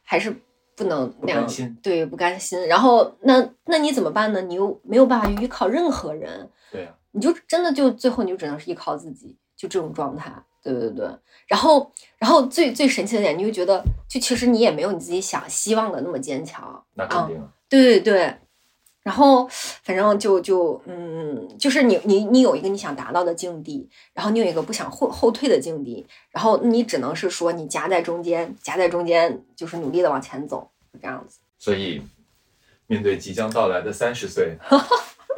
[0.04, 0.42] 还是。
[0.76, 1.48] 不能那样，
[1.82, 2.68] 对，不甘心。
[2.68, 4.44] 然后那那你怎么办呢？
[4.44, 10.32] 你又没有办法依靠任何人，对呀、啊，你就真的就最后你就只能是依靠自己，就这种状态。
[10.74, 11.08] 对对对。
[11.48, 16.84] 然后然后最最神奇的点，你就觉得就其实你也没有你自己想希望的那么坚强。
[16.96, 17.48] 那肯定啊。
[17.70, 18.36] 对对对。
[19.04, 19.48] 然后
[19.84, 31.40] 反正就就嗯，就是你你你有一个你想达到的境地，然后你有一个不想后后退的境地，然后你只能是说你夹在中间，夹在中间就是努力的往前走，就这样子。
[31.58, 32.02] 所以
[32.88, 34.58] 面对即将到来的三十岁，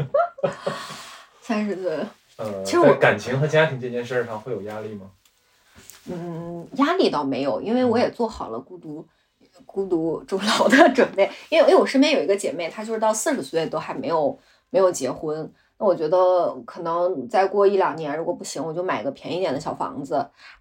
[1.40, 1.92] 三十岁，
[2.38, 5.12] 呃，其实我感情和家庭这件事上会有压力吗？
[6.10, 9.06] 嗯，压力倒没有，因为我也做好了孤独。
[9.66, 14.38] 孤独终老的准备，因为因为我身边有一个姐妹，她就是到四十岁都还没有
[14.70, 15.52] 没有结婚。
[15.78, 20.14] 那我觉得可能再过一两年，如果不行，我就买个便宜点的小房子，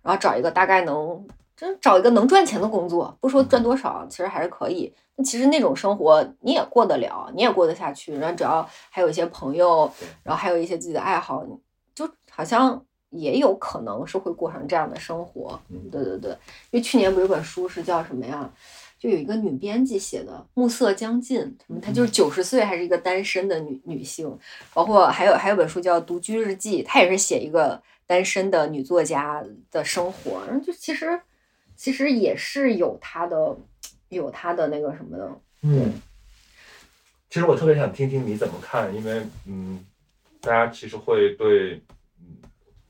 [0.03, 1.25] 然后找一个大概能
[1.57, 4.93] 真找一个能赚钱的工作，不说赚多少，其实还是可以。
[5.15, 8.17] 那其实那种生活你也过得了，你也过得下去。
[8.19, 9.89] 然后只要还有一些朋友，
[10.25, 11.47] 然后还有一些自己的爱好，
[11.95, 15.61] 就好像也有可能是会过上这样的生活。
[15.91, 16.31] 对对对，
[16.71, 18.51] 因为去年不是有本书是叫什么呀？
[18.99, 24.37] 就有一个女编辑写的《暮色将近》，什么她就是九十岁还是一个单身的女女性，
[24.75, 29.41] 包括还有还有本书叫《独居日记》，她也是写一个单身的女作家
[29.71, 31.21] 的生活，然后就其实
[31.77, 33.57] 其实也是有她的
[34.09, 35.31] 有她的那个什么的。
[35.63, 35.93] 嗯，
[37.31, 39.85] 其实我特别想听听你怎么看，因为嗯，
[40.41, 41.81] 大家其实会对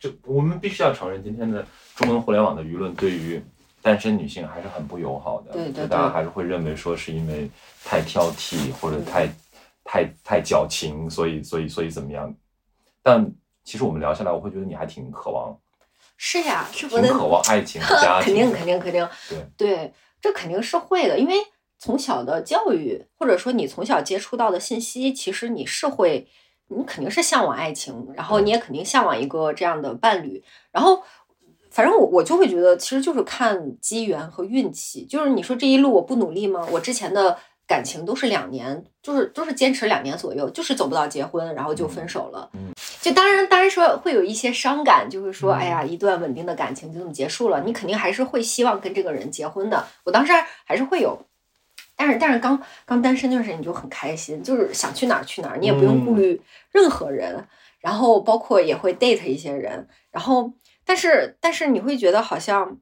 [0.03, 3.43] 嗯，就我们必须要承认，今天的中文互联网的舆论对于。
[3.81, 7.49] 单身女性还是很不友好的，对对，大家还是会认为说是因为
[7.85, 9.29] 太挑剔或者太
[9.85, 12.35] 太太矫情，所以所以所以怎么样？
[13.05, 13.25] 但
[13.63, 15.57] 其实我们聊下来，我会觉得你还挺渴望，
[16.17, 21.35] 是呀，挺渴望爱情家 庭，肯定肯定肯定，对对，这肯定是会的，因为
[21.79, 26.27] 从小的教育或者说你从小接触到的信息，其实你是会，
[26.68, 31.02] 你肯定是向往爱情，然后你也肯定向往一个这样的伴侣，然后。
[31.70, 35.04] 反正我我就会觉得，其实就是看机缘和运气。
[35.04, 36.66] 就是你说这一路我不努力吗？
[36.72, 42.50] 我之前的感情都是两年，就是都是坚持两年左右，就是走不到结婚，然后就分手了。
[42.54, 49.87] 嗯，就当然当然说会有一些伤感，就是说，哎呀，一段稳定的感情就这么结束了，你肯定还是会希望跟这个人结婚的。
[50.04, 50.33] 我当时
[50.64, 51.16] 还是会有，
[51.99, 56.41] 但是但是刚刚单身那段时间你就很开心，就是想去哪儿去哪儿，你也不用顾虑
[56.73, 57.47] 任何人，
[57.81, 60.55] 然后包括也会 date 一些人，然后。
[60.91, 62.79] 但是，但是你会觉得好像，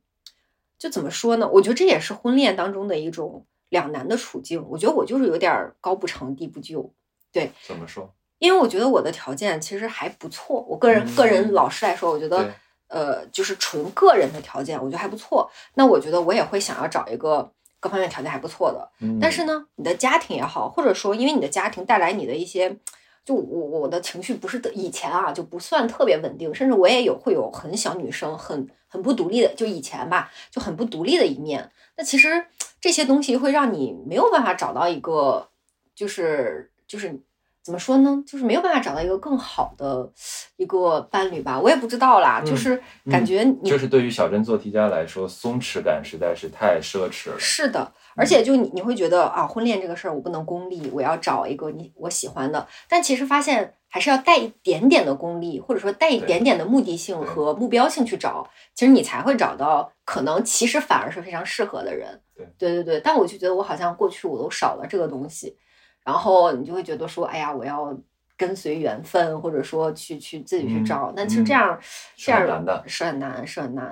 [0.78, 1.50] 就怎么说呢？
[1.54, 4.64] 我觉得这也是婚恋当中的一种两难的处境。
[4.68, 6.92] 我觉得我就是有点高不成低不就，
[7.32, 7.50] 对。
[7.66, 8.14] 怎么说？
[8.38, 10.64] 因为我觉得我的条件其实还不错。
[10.68, 12.48] 我个人个人老实来说，我觉得，
[12.86, 15.50] 呃，就是纯个人的条件，我觉得还不错。
[15.74, 18.90] 那我觉得我也会想要找一个各方面条件还不错的。
[19.20, 22.76] 但是呢，你的家庭也好，或者说因为你的家庭带来你的一些。
[23.24, 31.68] 就我我的情绪不是以前啊就不算特别稳定，甚至我也有会有很小女生很很不独立的，就以前吧就很不独立的一面。
[31.96, 32.46] 那其实
[32.80, 35.48] 这些东西会让你没有办法找到一个，
[35.92, 37.20] 就是就是。
[37.66, 38.22] 怎么说呢？
[38.24, 40.08] 就是没有办法找到一个更好的
[40.56, 42.40] 一个伴侣吧，我也不知道啦。
[42.40, 47.36] 就是感觉你就是对于小镇做题家来说，松弛感实在是太奢侈了。
[47.40, 52.64] 是的，而且就你你会觉得啊，婚恋这个事儿我不能功利，我要找一个你我喜欢的。
[52.88, 62.20] 但其实发现还是要带一点点的功利，或者说带一点点的目的性和目标性去找，其实你才会找到可能其实反而是非常适合的人。
[62.36, 65.56] 对对对对，但我就觉得我好像过去我都少了这个东西。
[66.06, 67.92] 然后你就会觉得说，哎呀，我要
[68.36, 71.12] 跟随缘分，或者说去去自己去找。
[71.16, 71.76] 那其实这样
[72.16, 73.86] 这样是很难，是很难。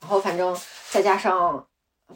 [0.00, 0.54] 然后反正
[0.90, 1.64] 再加上，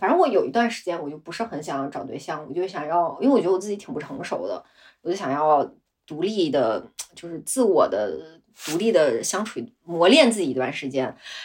[0.00, 4.62] 反正我有一段时间我就不是很想找对象，我就想要，因为我觉得我自己挺不成熟的，
[5.02, 5.64] 我就想要
[6.04, 8.42] 独立的，就是自我的。
[8.66, 11.04] 独立的相处，磨练自己一段时间，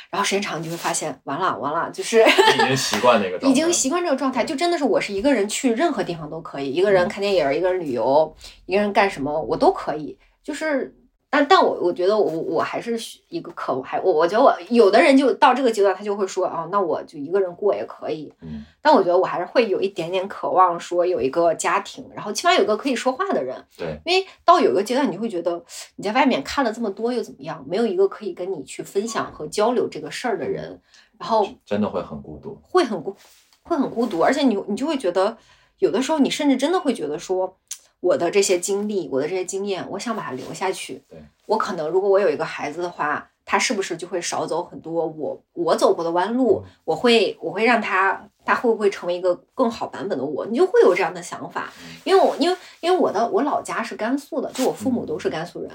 [0.09, 10.95] 然后时间长，你就会发现，完了完了，就是已经习惯那个，已经习惯这个状态，就真的是我是一个人去任何地方都可以，一个人看电影，一个人旅游，一个人干什么我都可以，就是。
[11.31, 25.63] 但但我我觉得我我还是一个渴还我我觉得我有的人就到这个阶段他就会说啊那我就一个人过也可以，嗯，但我觉得我还是会有一点点渴望说有一个家庭，然后起码有个可以说话的人，对，因为到有一个阶段你会觉得
[25.97, 30.81] 你在外面看了这么多又怎么样，没有一个可以跟你去分享和交流这个事儿的人，
[31.19, 33.15] 然后真的会很孤独，会很孤
[33.61, 35.37] 会很孤独，而且你你就会觉得
[35.77, 37.55] 有的时候你甚至真的会觉得说。
[38.01, 41.01] 我的这些经历，我的这些经验，我想把它留下去。
[41.09, 46.63] 对我可能，如果我有一个孩子的话，他是不是就会少走很多我我走过的弯路？
[46.85, 50.45] 我会我会让他，他会不会成为一个更好版本的我？
[50.45, 55.71] 你就会有这样的想法，因为我因为因为我的我老家是甘肃的，就我父母都是甘肃人，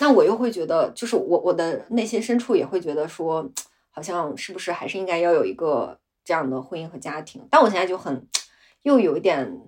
[0.00, 3.48] 那我又会觉得，就是我我的内心深处也会觉得说，
[3.92, 7.46] 好像是不是还是应该要有一个这样的婚姻和家庭？
[7.48, 8.26] 但我现在就很
[8.82, 9.60] 又有一点。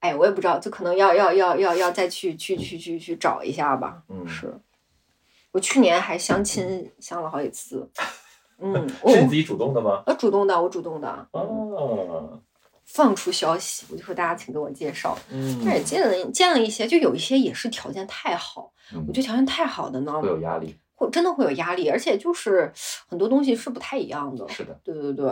[0.00, 4.02] 哎，我也不知道，就可能要要要要要再去去去去去找一下吧。
[4.08, 4.52] 嗯，是
[5.50, 7.90] 我去年还相亲相了好几次。
[8.58, 10.02] 嗯， 是你自己主动的吗？
[10.06, 11.28] 呃，主动的，我主动的。
[11.32, 12.40] 哦。
[12.84, 15.18] 放出消息，我就说大家请给我介绍。
[15.30, 15.60] 嗯。
[15.64, 18.72] 但也见了见了一些，就有一些也是条件太好。
[19.06, 20.74] 我觉得条件太好的呢，会有压力。
[20.94, 22.72] 会真的会有压力，而且就是
[23.08, 24.48] 很多东西是不太一样的。
[24.48, 24.78] 是的。
[24.82, 25.26] 对对对，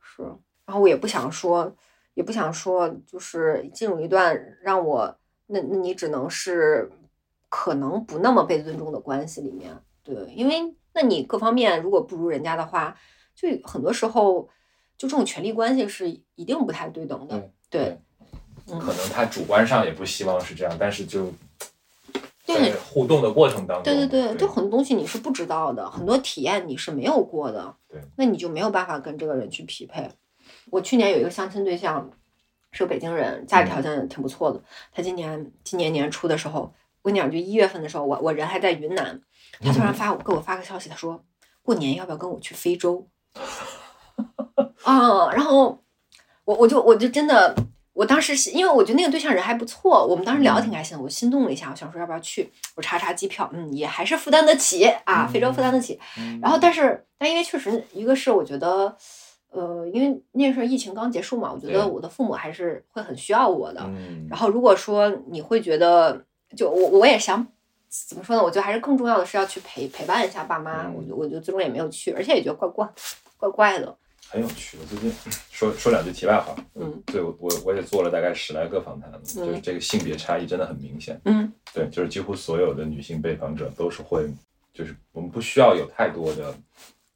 [0.00, 0.22] 是。
[0.64, 1.74] 然后我也不想说。
[2.20, 5.16] 也不想说，就是进入一段让我
[5.46, 6.92] 那那你只能是
[7.48, 12.94] 可能不那么被尊重的关系里面，对，因为那你各方面如果不如人家的话，
[13.34, 14.46] 就很多时候
[14.98, 17.50] 就这种权力关系是一定不太对等的。
[17.70, 17.98] 对，
[18.66, 21.32] 嗯可能他主观上也不希望是这样，但是就
[22.44, 30.10] 对在互动的过程当中，对对对，就很多东西你是不知道的，很多体验你是没有过的，对，那你就没有办法跟这个人去匹配。
[30.70, 32.10] 我去年有一个相亲对象，
[32.72, 34.60] 是个北京人，家里条件挺不错的。
[34.92, 39.20] 他今年今年年初的时候，我跟你讲，就一月份的时候，我我人还在云南，
[39.60, 41.22] 他突然发我给我发个消息，他说
[41.62, 43.06] 过年要不要跟我去非洲？
[44.84, 45.82] 啊，然后
[46.44, 47.54] 我我就我就真的。
[47.92, 52.50] 我当时是因为我觉得那个对象人还不错，我们当时聊的挺开心的，我心动了一下，我想说要不要去？
[52.76, 56.00] 我查查机票，嗯，也还是负担得起啊，非洲负担得起。
[56.16, 58.96] 嗯然后，但是但因为确实一个是我觉得，
[59.50, 63.80] 呃，因为那时候疫情刚结束嘛，我觉得我的父母还是会很需要我的。
[63.84, 66.24] 嗯，然后如果说你会觉得，
[66.56, 67.46] 就我我也想
[67.88, 68.42] 怎么说呢？
[68.42, 70.86] 我觉得还是更重要的是要去陪陪伴一下爸妈。
[70.86, 72.88] 嗯我就我就最终也没有去，而且也觉得怪怪
[73.36, 73.96] 怪怪的。
[74.28, 74.78] 很有趣。
[74.80, 75.12] 我最近
[75.50, 81.20] 说说两句题外话，嗯，对我我我也做了大概十来个访谈，就是嗯这个性别差异真的很明显。
[81.24, 84.32] 嗯对，就是几乎所有的女性被访者都是会，
[84.72, 86.54] 就是我们不需要有太多的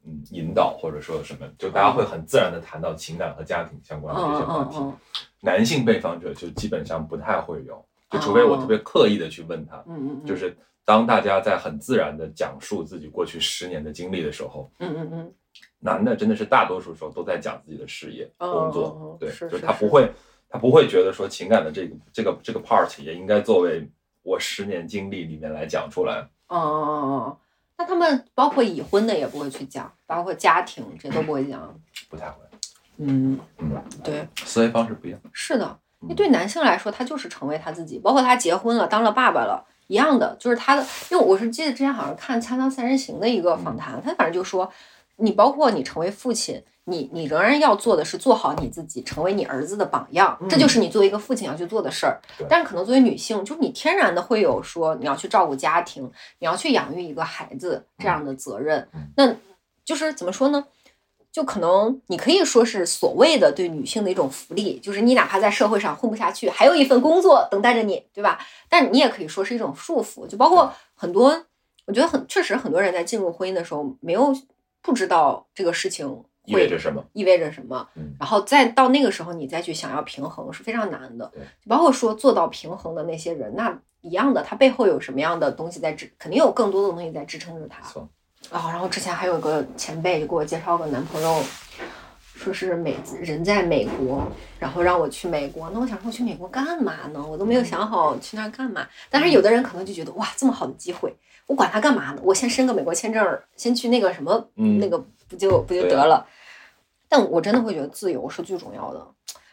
[0.05, 4.77] 嗯引导或者说什么，就大家会很自然的谈到情感和家庭相关的这些嗯话题。
[4.77, 4.87] 嗯。
[4.87, 4.93] 嗯
[5.41, 15.33] 男性被访者就基本上不太会有，就除非我特别刻意的去问他，嗯嗯，就是当大家在很自然的讲述自己过去十年的经历的时候，嗯嗯嗯。
[15.79, 20.11] 男的真的是大多数时候都在讲自己的事业、哦工作，对，是就是他不会，
[20.49, 23.87] 他不会觉得说情感的这个这个这个 part 也应该作为
[24.23, 26.27] 我十年经历里面来讲出来。
[26.47, 27.37] 哦哦哦哦，
[27.77, 31.77] 那他们包括已婚的也不会去讲，包括家庭这都不会讲。
[32.09, 32.37] 不太会，
[32.97, 35.19] 嗯，嗯，对，思维方式不一样。
[35.33, 40.85] 是的，因为对男性来说，他就是成为他自己，包括他结婚了，当了爸爸了，一样的，就是他的。
[41.09, 44.71] 因为我是记得之前好像看《锵锵三人行》的一个访谈，他反正就说，
[45.17, 52.45] 你包括你成为父亲，你你仍然要做的是做好你自己，成为你儿子的榜样，这就是你作为一个父亲要去做的事儿对。
[52.49, 56.03] 但是可能作为女性，就是你天然的会有说你要去照顾家庭，
[56.39, 59.09] 你要去养育一个孩子这样的责任嗯。
[59.17, 59.35] 那
[59.83, 60.65] 就是怎么说呢？
[61.31, 68.39] 就可能你可以说是所谓的对女性的一种福利，就是你哪怕在社会上混不下去，还有一份工作等待着你，对吧？
[68.69, 71.45] 但你也可以说是一种束缚，就包括很多，
[71.87, 74.33] 我觉得很确实很多人在进入婚姻的时候没有
[74.85, 76.05] 不知道这个事情
[76.45, 77.03] 意味会着什么？
[77.13, 87.81] 意味着什么嗯，然后再到那个时候你再去想要平衡是非常难的对，包括说做到平衡的那些人，那一样的，他背后有什么样的东西在支，肯定有更多的东西在支撑着他。
[87.89, 88.07] 错，
[88.51, 91.41] 啊、然后之前还有个前辈就给我介绍个男朋友，
[92.35, 94.21] 说是美人在美国，
[94.59, 95.71] 然后让我去美国。
[95.73, 97.25] 那我想说我去美国干嘛呢？
[97.25, 98.87] 我都没有想好去那儿干嘛。
[99.09, 101.11] 但是有的人可能就觉得哇，这么好的机会，
[101.47, 102.21] 我管他干嘛呢？
[102.23, 106.25] 我先申个美国签证，先去那个什么，嗯那个不就不就得了？
[107.07, 109.07] 但我真的会觉得自由是最重要的。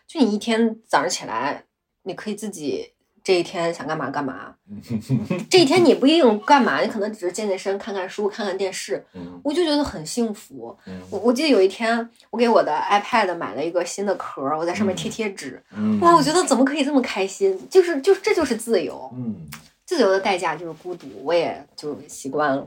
[0.06, 1.64] 就你一天早上起来，
[2.04, 4.54] 你可以自己这一天想干嘛干嘛。
[5.48, 10.76] 这一天你不一定干嘛，你可能只是健健身、看看书、看看电视，嗯我就觉得很幸福。
[10.86, 15.62] 嗯我我记得有一天，我给我的 iPad 买了一个新的壳，我在上面贴贴纸。
[15.76, 17.58] 嗯，哇，我觉得怎么可以这么开心？
[17.70, 19.46] 就是就是这就是自由，嗯
[19.92, 22.66] 自由的代价就是孤独，我也就习惯了。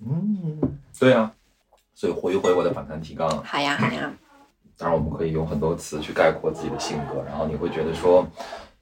[0.00, 1.34] 嗯，对啊。
[1.94, 4.16] 所以回一回我的反弹提纲，好呀好呀，
[4.76, 8.24] 当然我们可以用很多词去概括自己的性格，然后你会觉得说，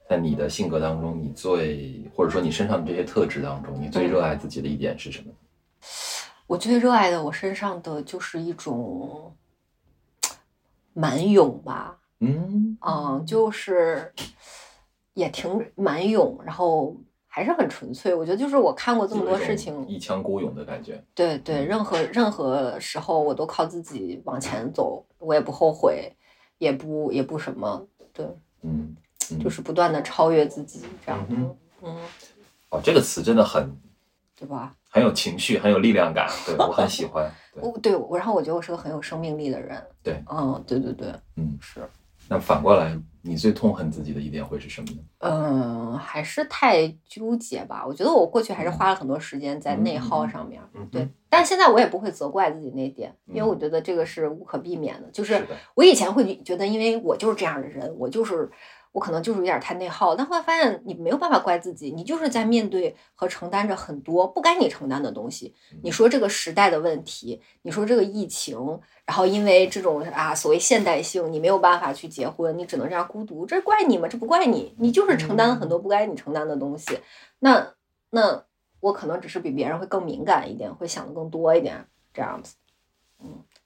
[0.07, 5.33] 在你的性格当中，你最或者说你身上的这些特质当中，你最热爱自己的一点是什么？
[6.45, 9.35] 我最热爱的我身上的就是一种
[10.93, 14.13] 蛮勇吧，嗯嗯，就是
[15.15, 16.95] 也挺蛮勇，然后
[17.27, 18.15] 还是很纯粹。
[18.15, 21.03] 我觉得就是我看过这么多事情，一腔孤勇的感觉。
[21.13, 26.11] 对对，任何任何时候我都靠自己往前走，我也不后悔，
[26.57, 28.25] 也不也不什么，对，
[28.61, 28.95] 嗯，
[29.31, 31.97] 嗯就是不断的超越自己这样，嗯嗯，
[32.69, 33.77] 哦，这个词真的很
[34.35, 34.73] 对吧？
[34.89, 37.29] 很有情绪，很有力量感，对我很喜欢。
[37.53, 41.87] 对，我对我，然后我觉得我是个很有生命力的人，对，嗯，对对对，嗯，是，
[42.29, 42.97] 那反过来，
[43.27, 44.97] 你最痛恨自己的一点会是什么呢？
[45.19, 47.85] 嗯，还是太纠结吧。
[47.85, 53.47] 我觉得我过去还是花了很多时间在内耗上面，嗯，对，但现在我也不会责怪自己那一点，因为嗯。
[53.47, 58.49] 我觉得这个是无可避免的，就是我以前会觉得，因为我就是这样的人，我就是
[58.91, 65.53] 我可能就是有点太内耗，但后来发现你没有办法怪自己，你就是在面对和承担着很多不该你承担的东西。
[65.83, 68.57] 你说这个时代的问题，你说这个疫情，
[69.05, 74.07] 然后因为这种啊所谓现代性，你没有办法去结婚，你只能这样孤独，这怪你吗？
[74.07, 76.99] 这不怪你，你就是承担了很多不该你承担的东西。
[77.39, 77.73] 那
[78.09, 78.43] 那
[78.79, 82.55] 我可能只是比别人会更敏感一点，会想的更多一点，这样子。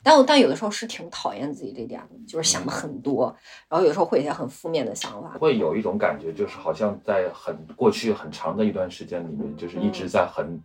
[0.04, 3.36] 但我但有的时候是挺讨厌自己这点的，就是想的很多，
[3.70, 5.38] 然后有时候会有一些很负面的想法。
[5.40, 10.60] 会有一种感觉，就是好像在很过去很长的一段时间里面，就是一直在很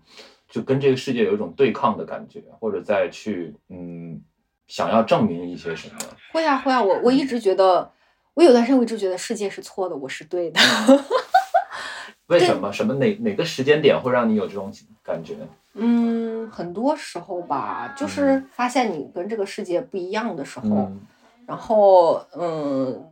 [0.48, 4.20] 就跟这个世界有一种对抗的感觉，或者在去嗯
[4.66, 5.94] 想要证明一些什么。
[6.32, 7.90] 会啊会啊，我我一直觉得，
[8.34, 10.60] 我有段时间我一直觉得世界是错的，我是对的。
[12.28, 12.72] 为什么？
[12.72, 14.72] 什么哪哪个时间点会让你有这种
[15.02, 15.36] 感觉？
[15.78, 21.00] 嗯，很多时候吧，就是发现你跟这个世界不一样的时候，嗯
[21.46, 23.04] 然后嗯，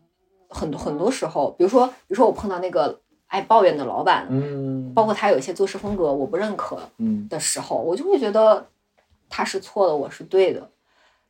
[0.49, 8.67] 很多很多时候，比如说，比如说我碰到那个爱抱怨的老板，嗯包括他有一些做事风格我不认可嗯的时候，我就会觉得
[9.29, 10.69] 他是错的，我是对的。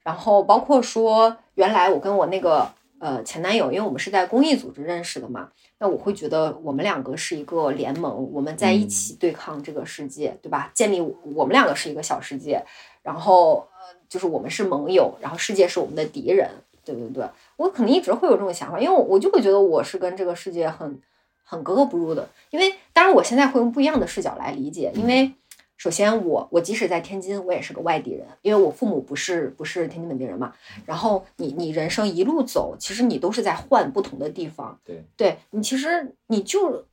[0.02, 2.68] 然后包括说，原来我跟我那个
[3.04, 10.70] 呃前男友，因为我们是在公益组织认识的嘛，那我会觉得我们两个是一个联盟，我们在一起对抗这个世界，对吧？
[10.72, 11.02] 建立
[11.34, 12.64] 我们两个是一个小世界，
[13.02, 16.48] 然后呃就是我们是盟友，然后世界是我们的敌人，
[16.82, 17.28] 对对对。
[17.56, 20.98] 我可能一直会有这种想法，因为我我就会觉得我是跟这个世界很
[21.44, 22.26] 很格格不入的。
[22.48, 25.30] 因为当然我现在会用不一样的视角来理解，因为
[25.76, 30.52] 首先我我即使在天津，我也是个外地人，因为我父母不是不是天津本地人嘛。
[30.86, 34.78] 然后你你人生一路走，其实你都是在换不同的地方。
[34.84, 36.86] 对，对你其实你就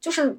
[0.00, 0.38] 就是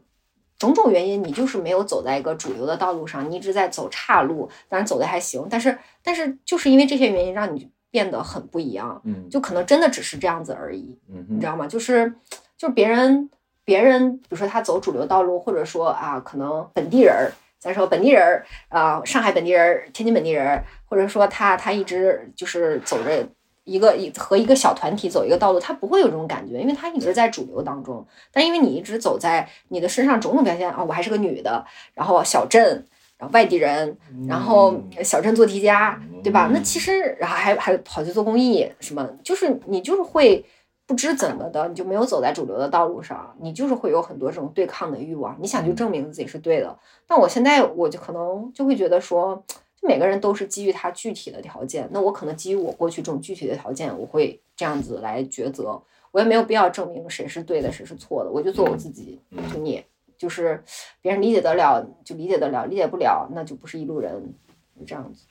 [0.58, 10.97] 种种原因，你就是没有走在一个主流的道路上，你一直在走岔路，当然走的还行，但是但是就是因为这些原因，让你变得很不一样，嗯就可能真的只是这样子而已。
[11.10, 11.68] 嗯你知道吗？
[11.68, 12.14] 就是
[12.58, 13.30] 就是别人
[13.66, 23.28] 别人，比如说他走主流道路，或者说啊，可能本地人儿，咱说本地人儿啊、上海本地人儿、天津本地人儿，或者说他他一直就是走着
[23.66, 28.05] 一个一和一个小团体走一个道路，他不会有这种感觉，因为他一直在主流当中。
[28.32, 32.86] 但因为你一直走在你的身上种种表现啊，我还是个女的，然后小镇。
[33.20, 33.97] 然后外地人，
[34.30, 36.49] 然后嗯小镇做题家，对吧？
[36.53, 40.41] 那其实然后还还跑去做公益，什么就是你就是会
[40.90, 46.80] 不知怎么的，你就没有走在主流的道路上，你就是会有很多这种对抗的欲望，你想去证明自己是对的。
[47.06, 49.44] 但我现在我就可能就会觉得说，
[49.80, 55.80] 就每个人都是基于他具体的条件，那我可能基于我过去这种具体的条件，我会这样子来抉择，
[56.10, 59.86] 我也没有必要证明谁是对的，谁是错的，我就做我自己，嗯就你。
[60.18, 60.62] 就是
[61.02, 64.34] 别人理解得了就理解得了，理解不了那就不是一路人，
[64.78, 65.24] 就这样子。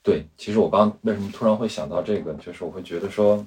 [0.00, 3.44] 对，其实我刚刚为什么突然会想到这个，就是我会觉得说，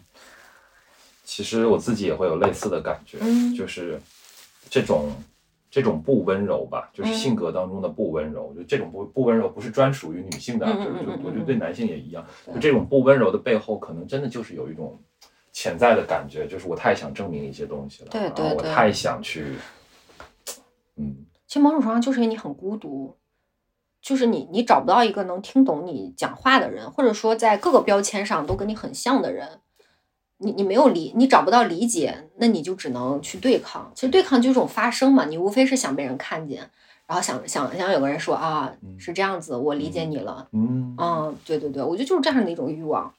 [1.31, 3.53] 其实我自己也会有类似的感觉，嗯。
[3.53, 4.01] 就是
[4.67, 5.11] 这种
[5.69, 7.13] 这种不温柔吧，就是嗯。
[7.13, 12.55] 性格当中的不温柔，就这种不不温柔不是专属于女性的就是就我觉得对男性也一样，对。
[12.55, 14.99] 就这种不温柔的背后，可能真的就是有一种
[15.53, 19.53] 潜在的感觉，就是我太想证明一些东西了，对对对然后我太想去，
[20.95, 21.15] 嗯。
[21.45, 23.15] 其实某种程度上就是因为你很孤独，
[24.01, 29.59] 就是你你找不到一个能听懂你讲话的人，或者说在各个标签上都跟你很像的人，
[30.39, 33.91] 你你没有理，你找不到理解，那你就只能去对抗。
[33.93, 36.69] 其实对抗就是一种发声嘛，你无非是想被人看见，
[37.05, 43.13] 然后想想想有个人说啊嗯是这样子，我理解你了，嗯嗯，对对对，我觉得就是这样的一种欲望，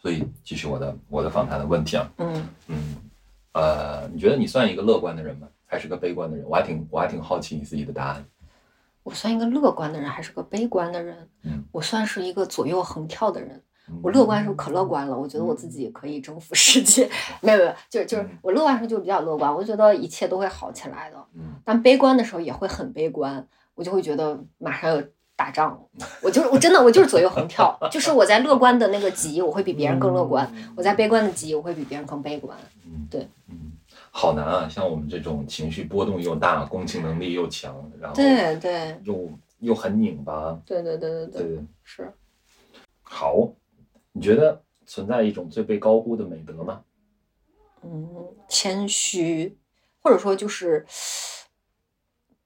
[0.00, 2.48] 所以继续我的我的访谈的问题啊，嗯。
[2.68, 2.96] 嗯，
[3.52, 5.48] 呃，你觉得你算一个乐观的人吗？
[5.64, 6.46] 还是个悲观的人？
[6.48, 8.24] 我还挺我还挺好奇你自己的答案。
[9.02, 11.28] 我算一个乐观的人还是个悲观的人？
[11.42, 13.62] 嗯我算是一个左右横跳的人。
[13.88, 17.08] 嗯我乐观的时候可乐观了，我觉得我自己可以征服世界。
[17.40, 21.16] 没有没有，就是就是嗯我乐观的时候就比较乐观，我觉得一切都会好起来的。
[21.34, 25.02] 嗯但悲观的时候也会很悲观，我就会觉得马上要
[25.34, 26.06] 打仗了。
[26.22, 32.56] 我就是我真的我就是左右横跳，就是我在乐观的那个级，我会比别人更乐观；我在悲观的级，我会比别人更悲观。
[32.86, 33.72] 嗯对，嗯，
[34.10, 34.68] 好难啊！
[34.68, 39.30] 像我们这种情绪波动又大、共情能力又强，然后对对又
[39.60, 42.12] 又很拧巴，对对对对对，对，是。
[43.02, 43.48] 好，
[44.16, 46.80] 你觉得存在一种最被高估的美德吗？
[47.82, 49.58] 嗯，谦虚，
[50.00, 50.86] 或者说就是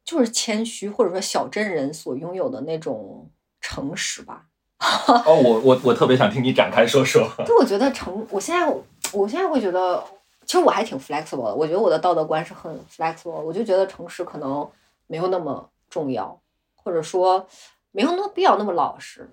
[0.05, 4.47] 就是谦虚，或者说小镇人所拥有的那种诚实吧。
[4.81, 7.31] 哦，我我我特别想听你展开说说。
[7.47, 8.67] 就我觉得诚，我现在
[9.13, 10.03] 我现在会觉得，
[10.45, 11.55] 其实我还挺 flexible 的。
[11.55, 14.69] 我觉得我的道德观是很 flexible，我就觉得诚实可能
[15.07, 16.43] 没有那么重要，
[16.75, 17.47] 或者说
[17.93, 19.31] 没有那么必要那么老实。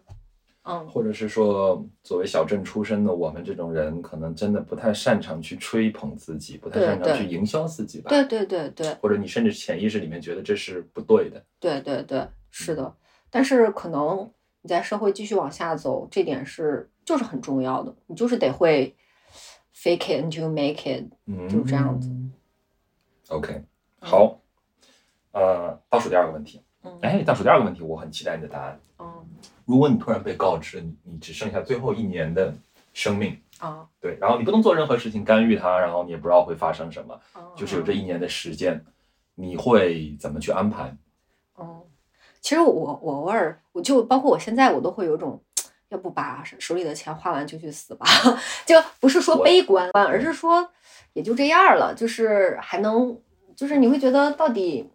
[0.68, 8.10] 嗯，或者是说，作为小镇出身的我们这种人，可能真的不太擅长去吹捧自己，不太擅长去营销自己吧。
[8.10, 11.42] 对对对对或者你甚至潜意识里面觉得这是不对的。
[11.58, 12.94] 对对对，是的。
[13.30, 14.30] 但是可能
[14.62, 18.94] 你在社会继续往下走，这点是就是很重要的，你就是得会
[19.74, 21.06] fake it until you make it。
[21.28, 22.12] 嗯，就这样子。
[23.30, 23.64] OK，
[24.00, 24.42] 好，
[25.32, 28.80] 呃，倒数第二个问题，嗯哎，倒数第二个问题，我很期待你的答案。
[29.00, 29.26] 嗯
[29.68, 32.54] 如果你突然被告知你你只剩下最后一年的
[32.94, 38.84] 生命，啊，对，然后你不能做任何事情干预它，然后你也不知道会发生什么，嗯就是有这一年的时间，
[39.36, 40.96] 你会怎么去安排？
[41.56, 41.84] 哦，
[42.40, 45.42] 其实我我偶尔我就包括我现在我都会有种，
[45.90, 48.06] 要不把手里的钱花完就去死吧，
[48.66, 50.70] 就不是说悲观，而是说
[51.14, 53.20] 也就这样了，就是还能
[53.56, 54.90] 就是你会觉得到底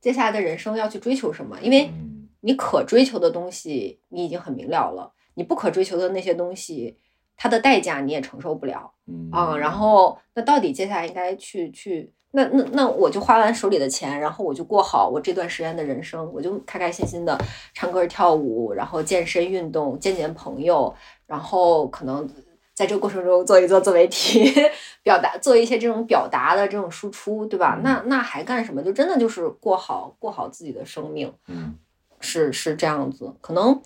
[0.00, 1.58] 接下来的人生要去追求什么？
[1.60, 6.98] 因为嗯你可追求的东西你已经很明了了，你不可追求的那些东西，
[7.36, 8.92] 它的代价你也承受不了。
[9.06, 17.36] 嗯啊、然后那到底接下来应该去去那那那我就花完手里的钱，然后我就过好我这段时间的人生，我就开开心心的
[17.74, 20.94] 唱歌跳舞，然后健身运动，见见朋友，
[21.26, 22.28] 然后可能
[22.72, 24.48] 在这个过程中做一做自媒体，
[25.02, 27.80] 表达做一些这种表达的这种输出，对吧？
[27.82, 28.80] 那那还干什么？
[28.80, 31.32] 就真的就是过好过好自己的生命。
[31.48, 31.74] 嗯
[32.20, 33.82] 是是这样子，可能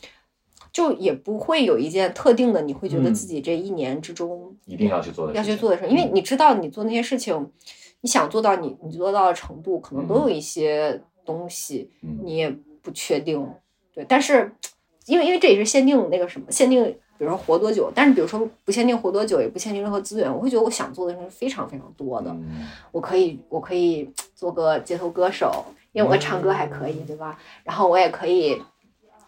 [0.73, 3.15] 就也不会有一件特定的，你会觉得嗯。
[3.15, 7.51] 自己这一年之中一定要去做的要去做的事，因为你知道你做那些事情，
[8.03, 12.19] 你想做到你你做到的程度，可能都有一些东西嗯。
[12.23, 12.51] 你也
[12.83, 13.49] 不确定，
[13.95, 14.53] 对，但是
[15.07, 16.97] 因为因为这也是限定那个什么限定。
[17.17, 22.29] 比如说活多久，但是比如说不限定活多久，也不限定任何资源，我会觉得我想做的事情是非常非常多的。
[22.33, 22.67] 嗯。
[22.91, 25.65] 我可以，我可以做个街头歌手，
[25.95, 27.39] 因为我唱歌还可以，对吧？
[27.63, 28.61] 然后我也可以，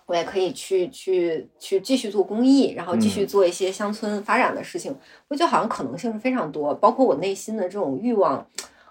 [0.04, 4.94] 我也可以去去去继续做公益，然后继续嗯做一些乡村发展的事情。
[5.28, 8.46] 我觉得好像可能性是非常多，包括我内心的这种欲望，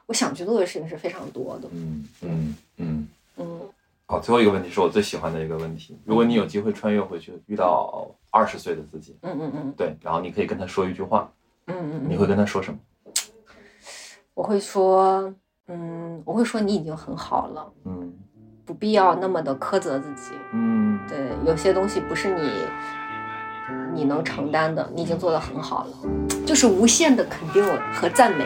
[0.07, 1.67] 我想去做的事情是非常多的。
[1.73, 3.07] 嗯嗯嗯。
[3.37, 3.61] 嗯
[4.07, 5.97] 好，最后一个问题是我最喜欢的一个问题。
[6.05, 11.31] 如果你有机会穿越回去，遇到二十岁的自己，嗯嗯嗯对，然后你可以跟他说一句话，
[11.65, 12.79] 嗯嗯嗯，你会跟他说什么？
[14.35, 15.33] 我会说，
[15.67, 18.13] 嗯，我会说你已经很好了，嗯
[18.65, 20.33] 不必要那么的苛责自己。
[20.51, 22.51] 嗯对，有些东西不是你
[23.93, 25.91] 你能承担的，你已经做得很好了，
[26.45, 27.63] 就是无限的肯定
[27.93, 28.45] 和赞美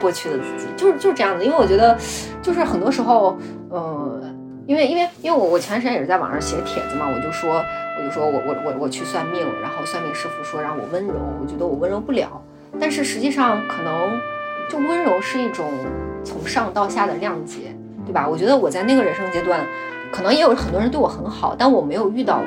[0.00, 1.44] 过去的自己，就是就是这样子。
[1.44, 1.96] 因为我觉得，
[2.42, 3.38] 就是很多时候，
[3.70, 4.20] 呃，
[4.66, 7.62] 因为因为因为我我前段时间也是在网上写帖子嘛，我就说
[7.98, 12.42] 我就说我我我我去算命，然后算命师傅说让我温柔，我觉得我温柔不了，
[12.80, 14.18] 但是实际上可能
[14.70, 15.70] 就温柔是一种
[16.24, 18.26] 从上到下的谅解，对吧？
[18.28, 19.66] 我觉得我在那个人生阶段。
[20.12, 22.44] 可能也有很多人对我很好，但我没有遇到我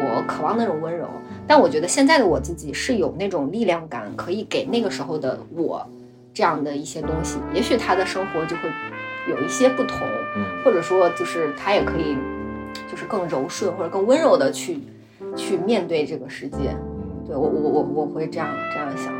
[0.00, 1.06] 我渴望那种温柔。
[1.46, 5.86] 但我觉得现在的我自己是有那种力量感，可以给那个时候的我
[6.34, 7.38] 这样的一些东西。
[7.54, 8.62] 也许他的生活就会
[9.30, 10.00] 有一些不同，
[10.36, 12.16] 嗯或者说就是他也可以
[12.90, 14.80] 就是更柔顺或者更温柔的去
[15.36, 16.70] 去面对这个世界。
[16.70, 19.12] 嗯对我我我我会这样这样想。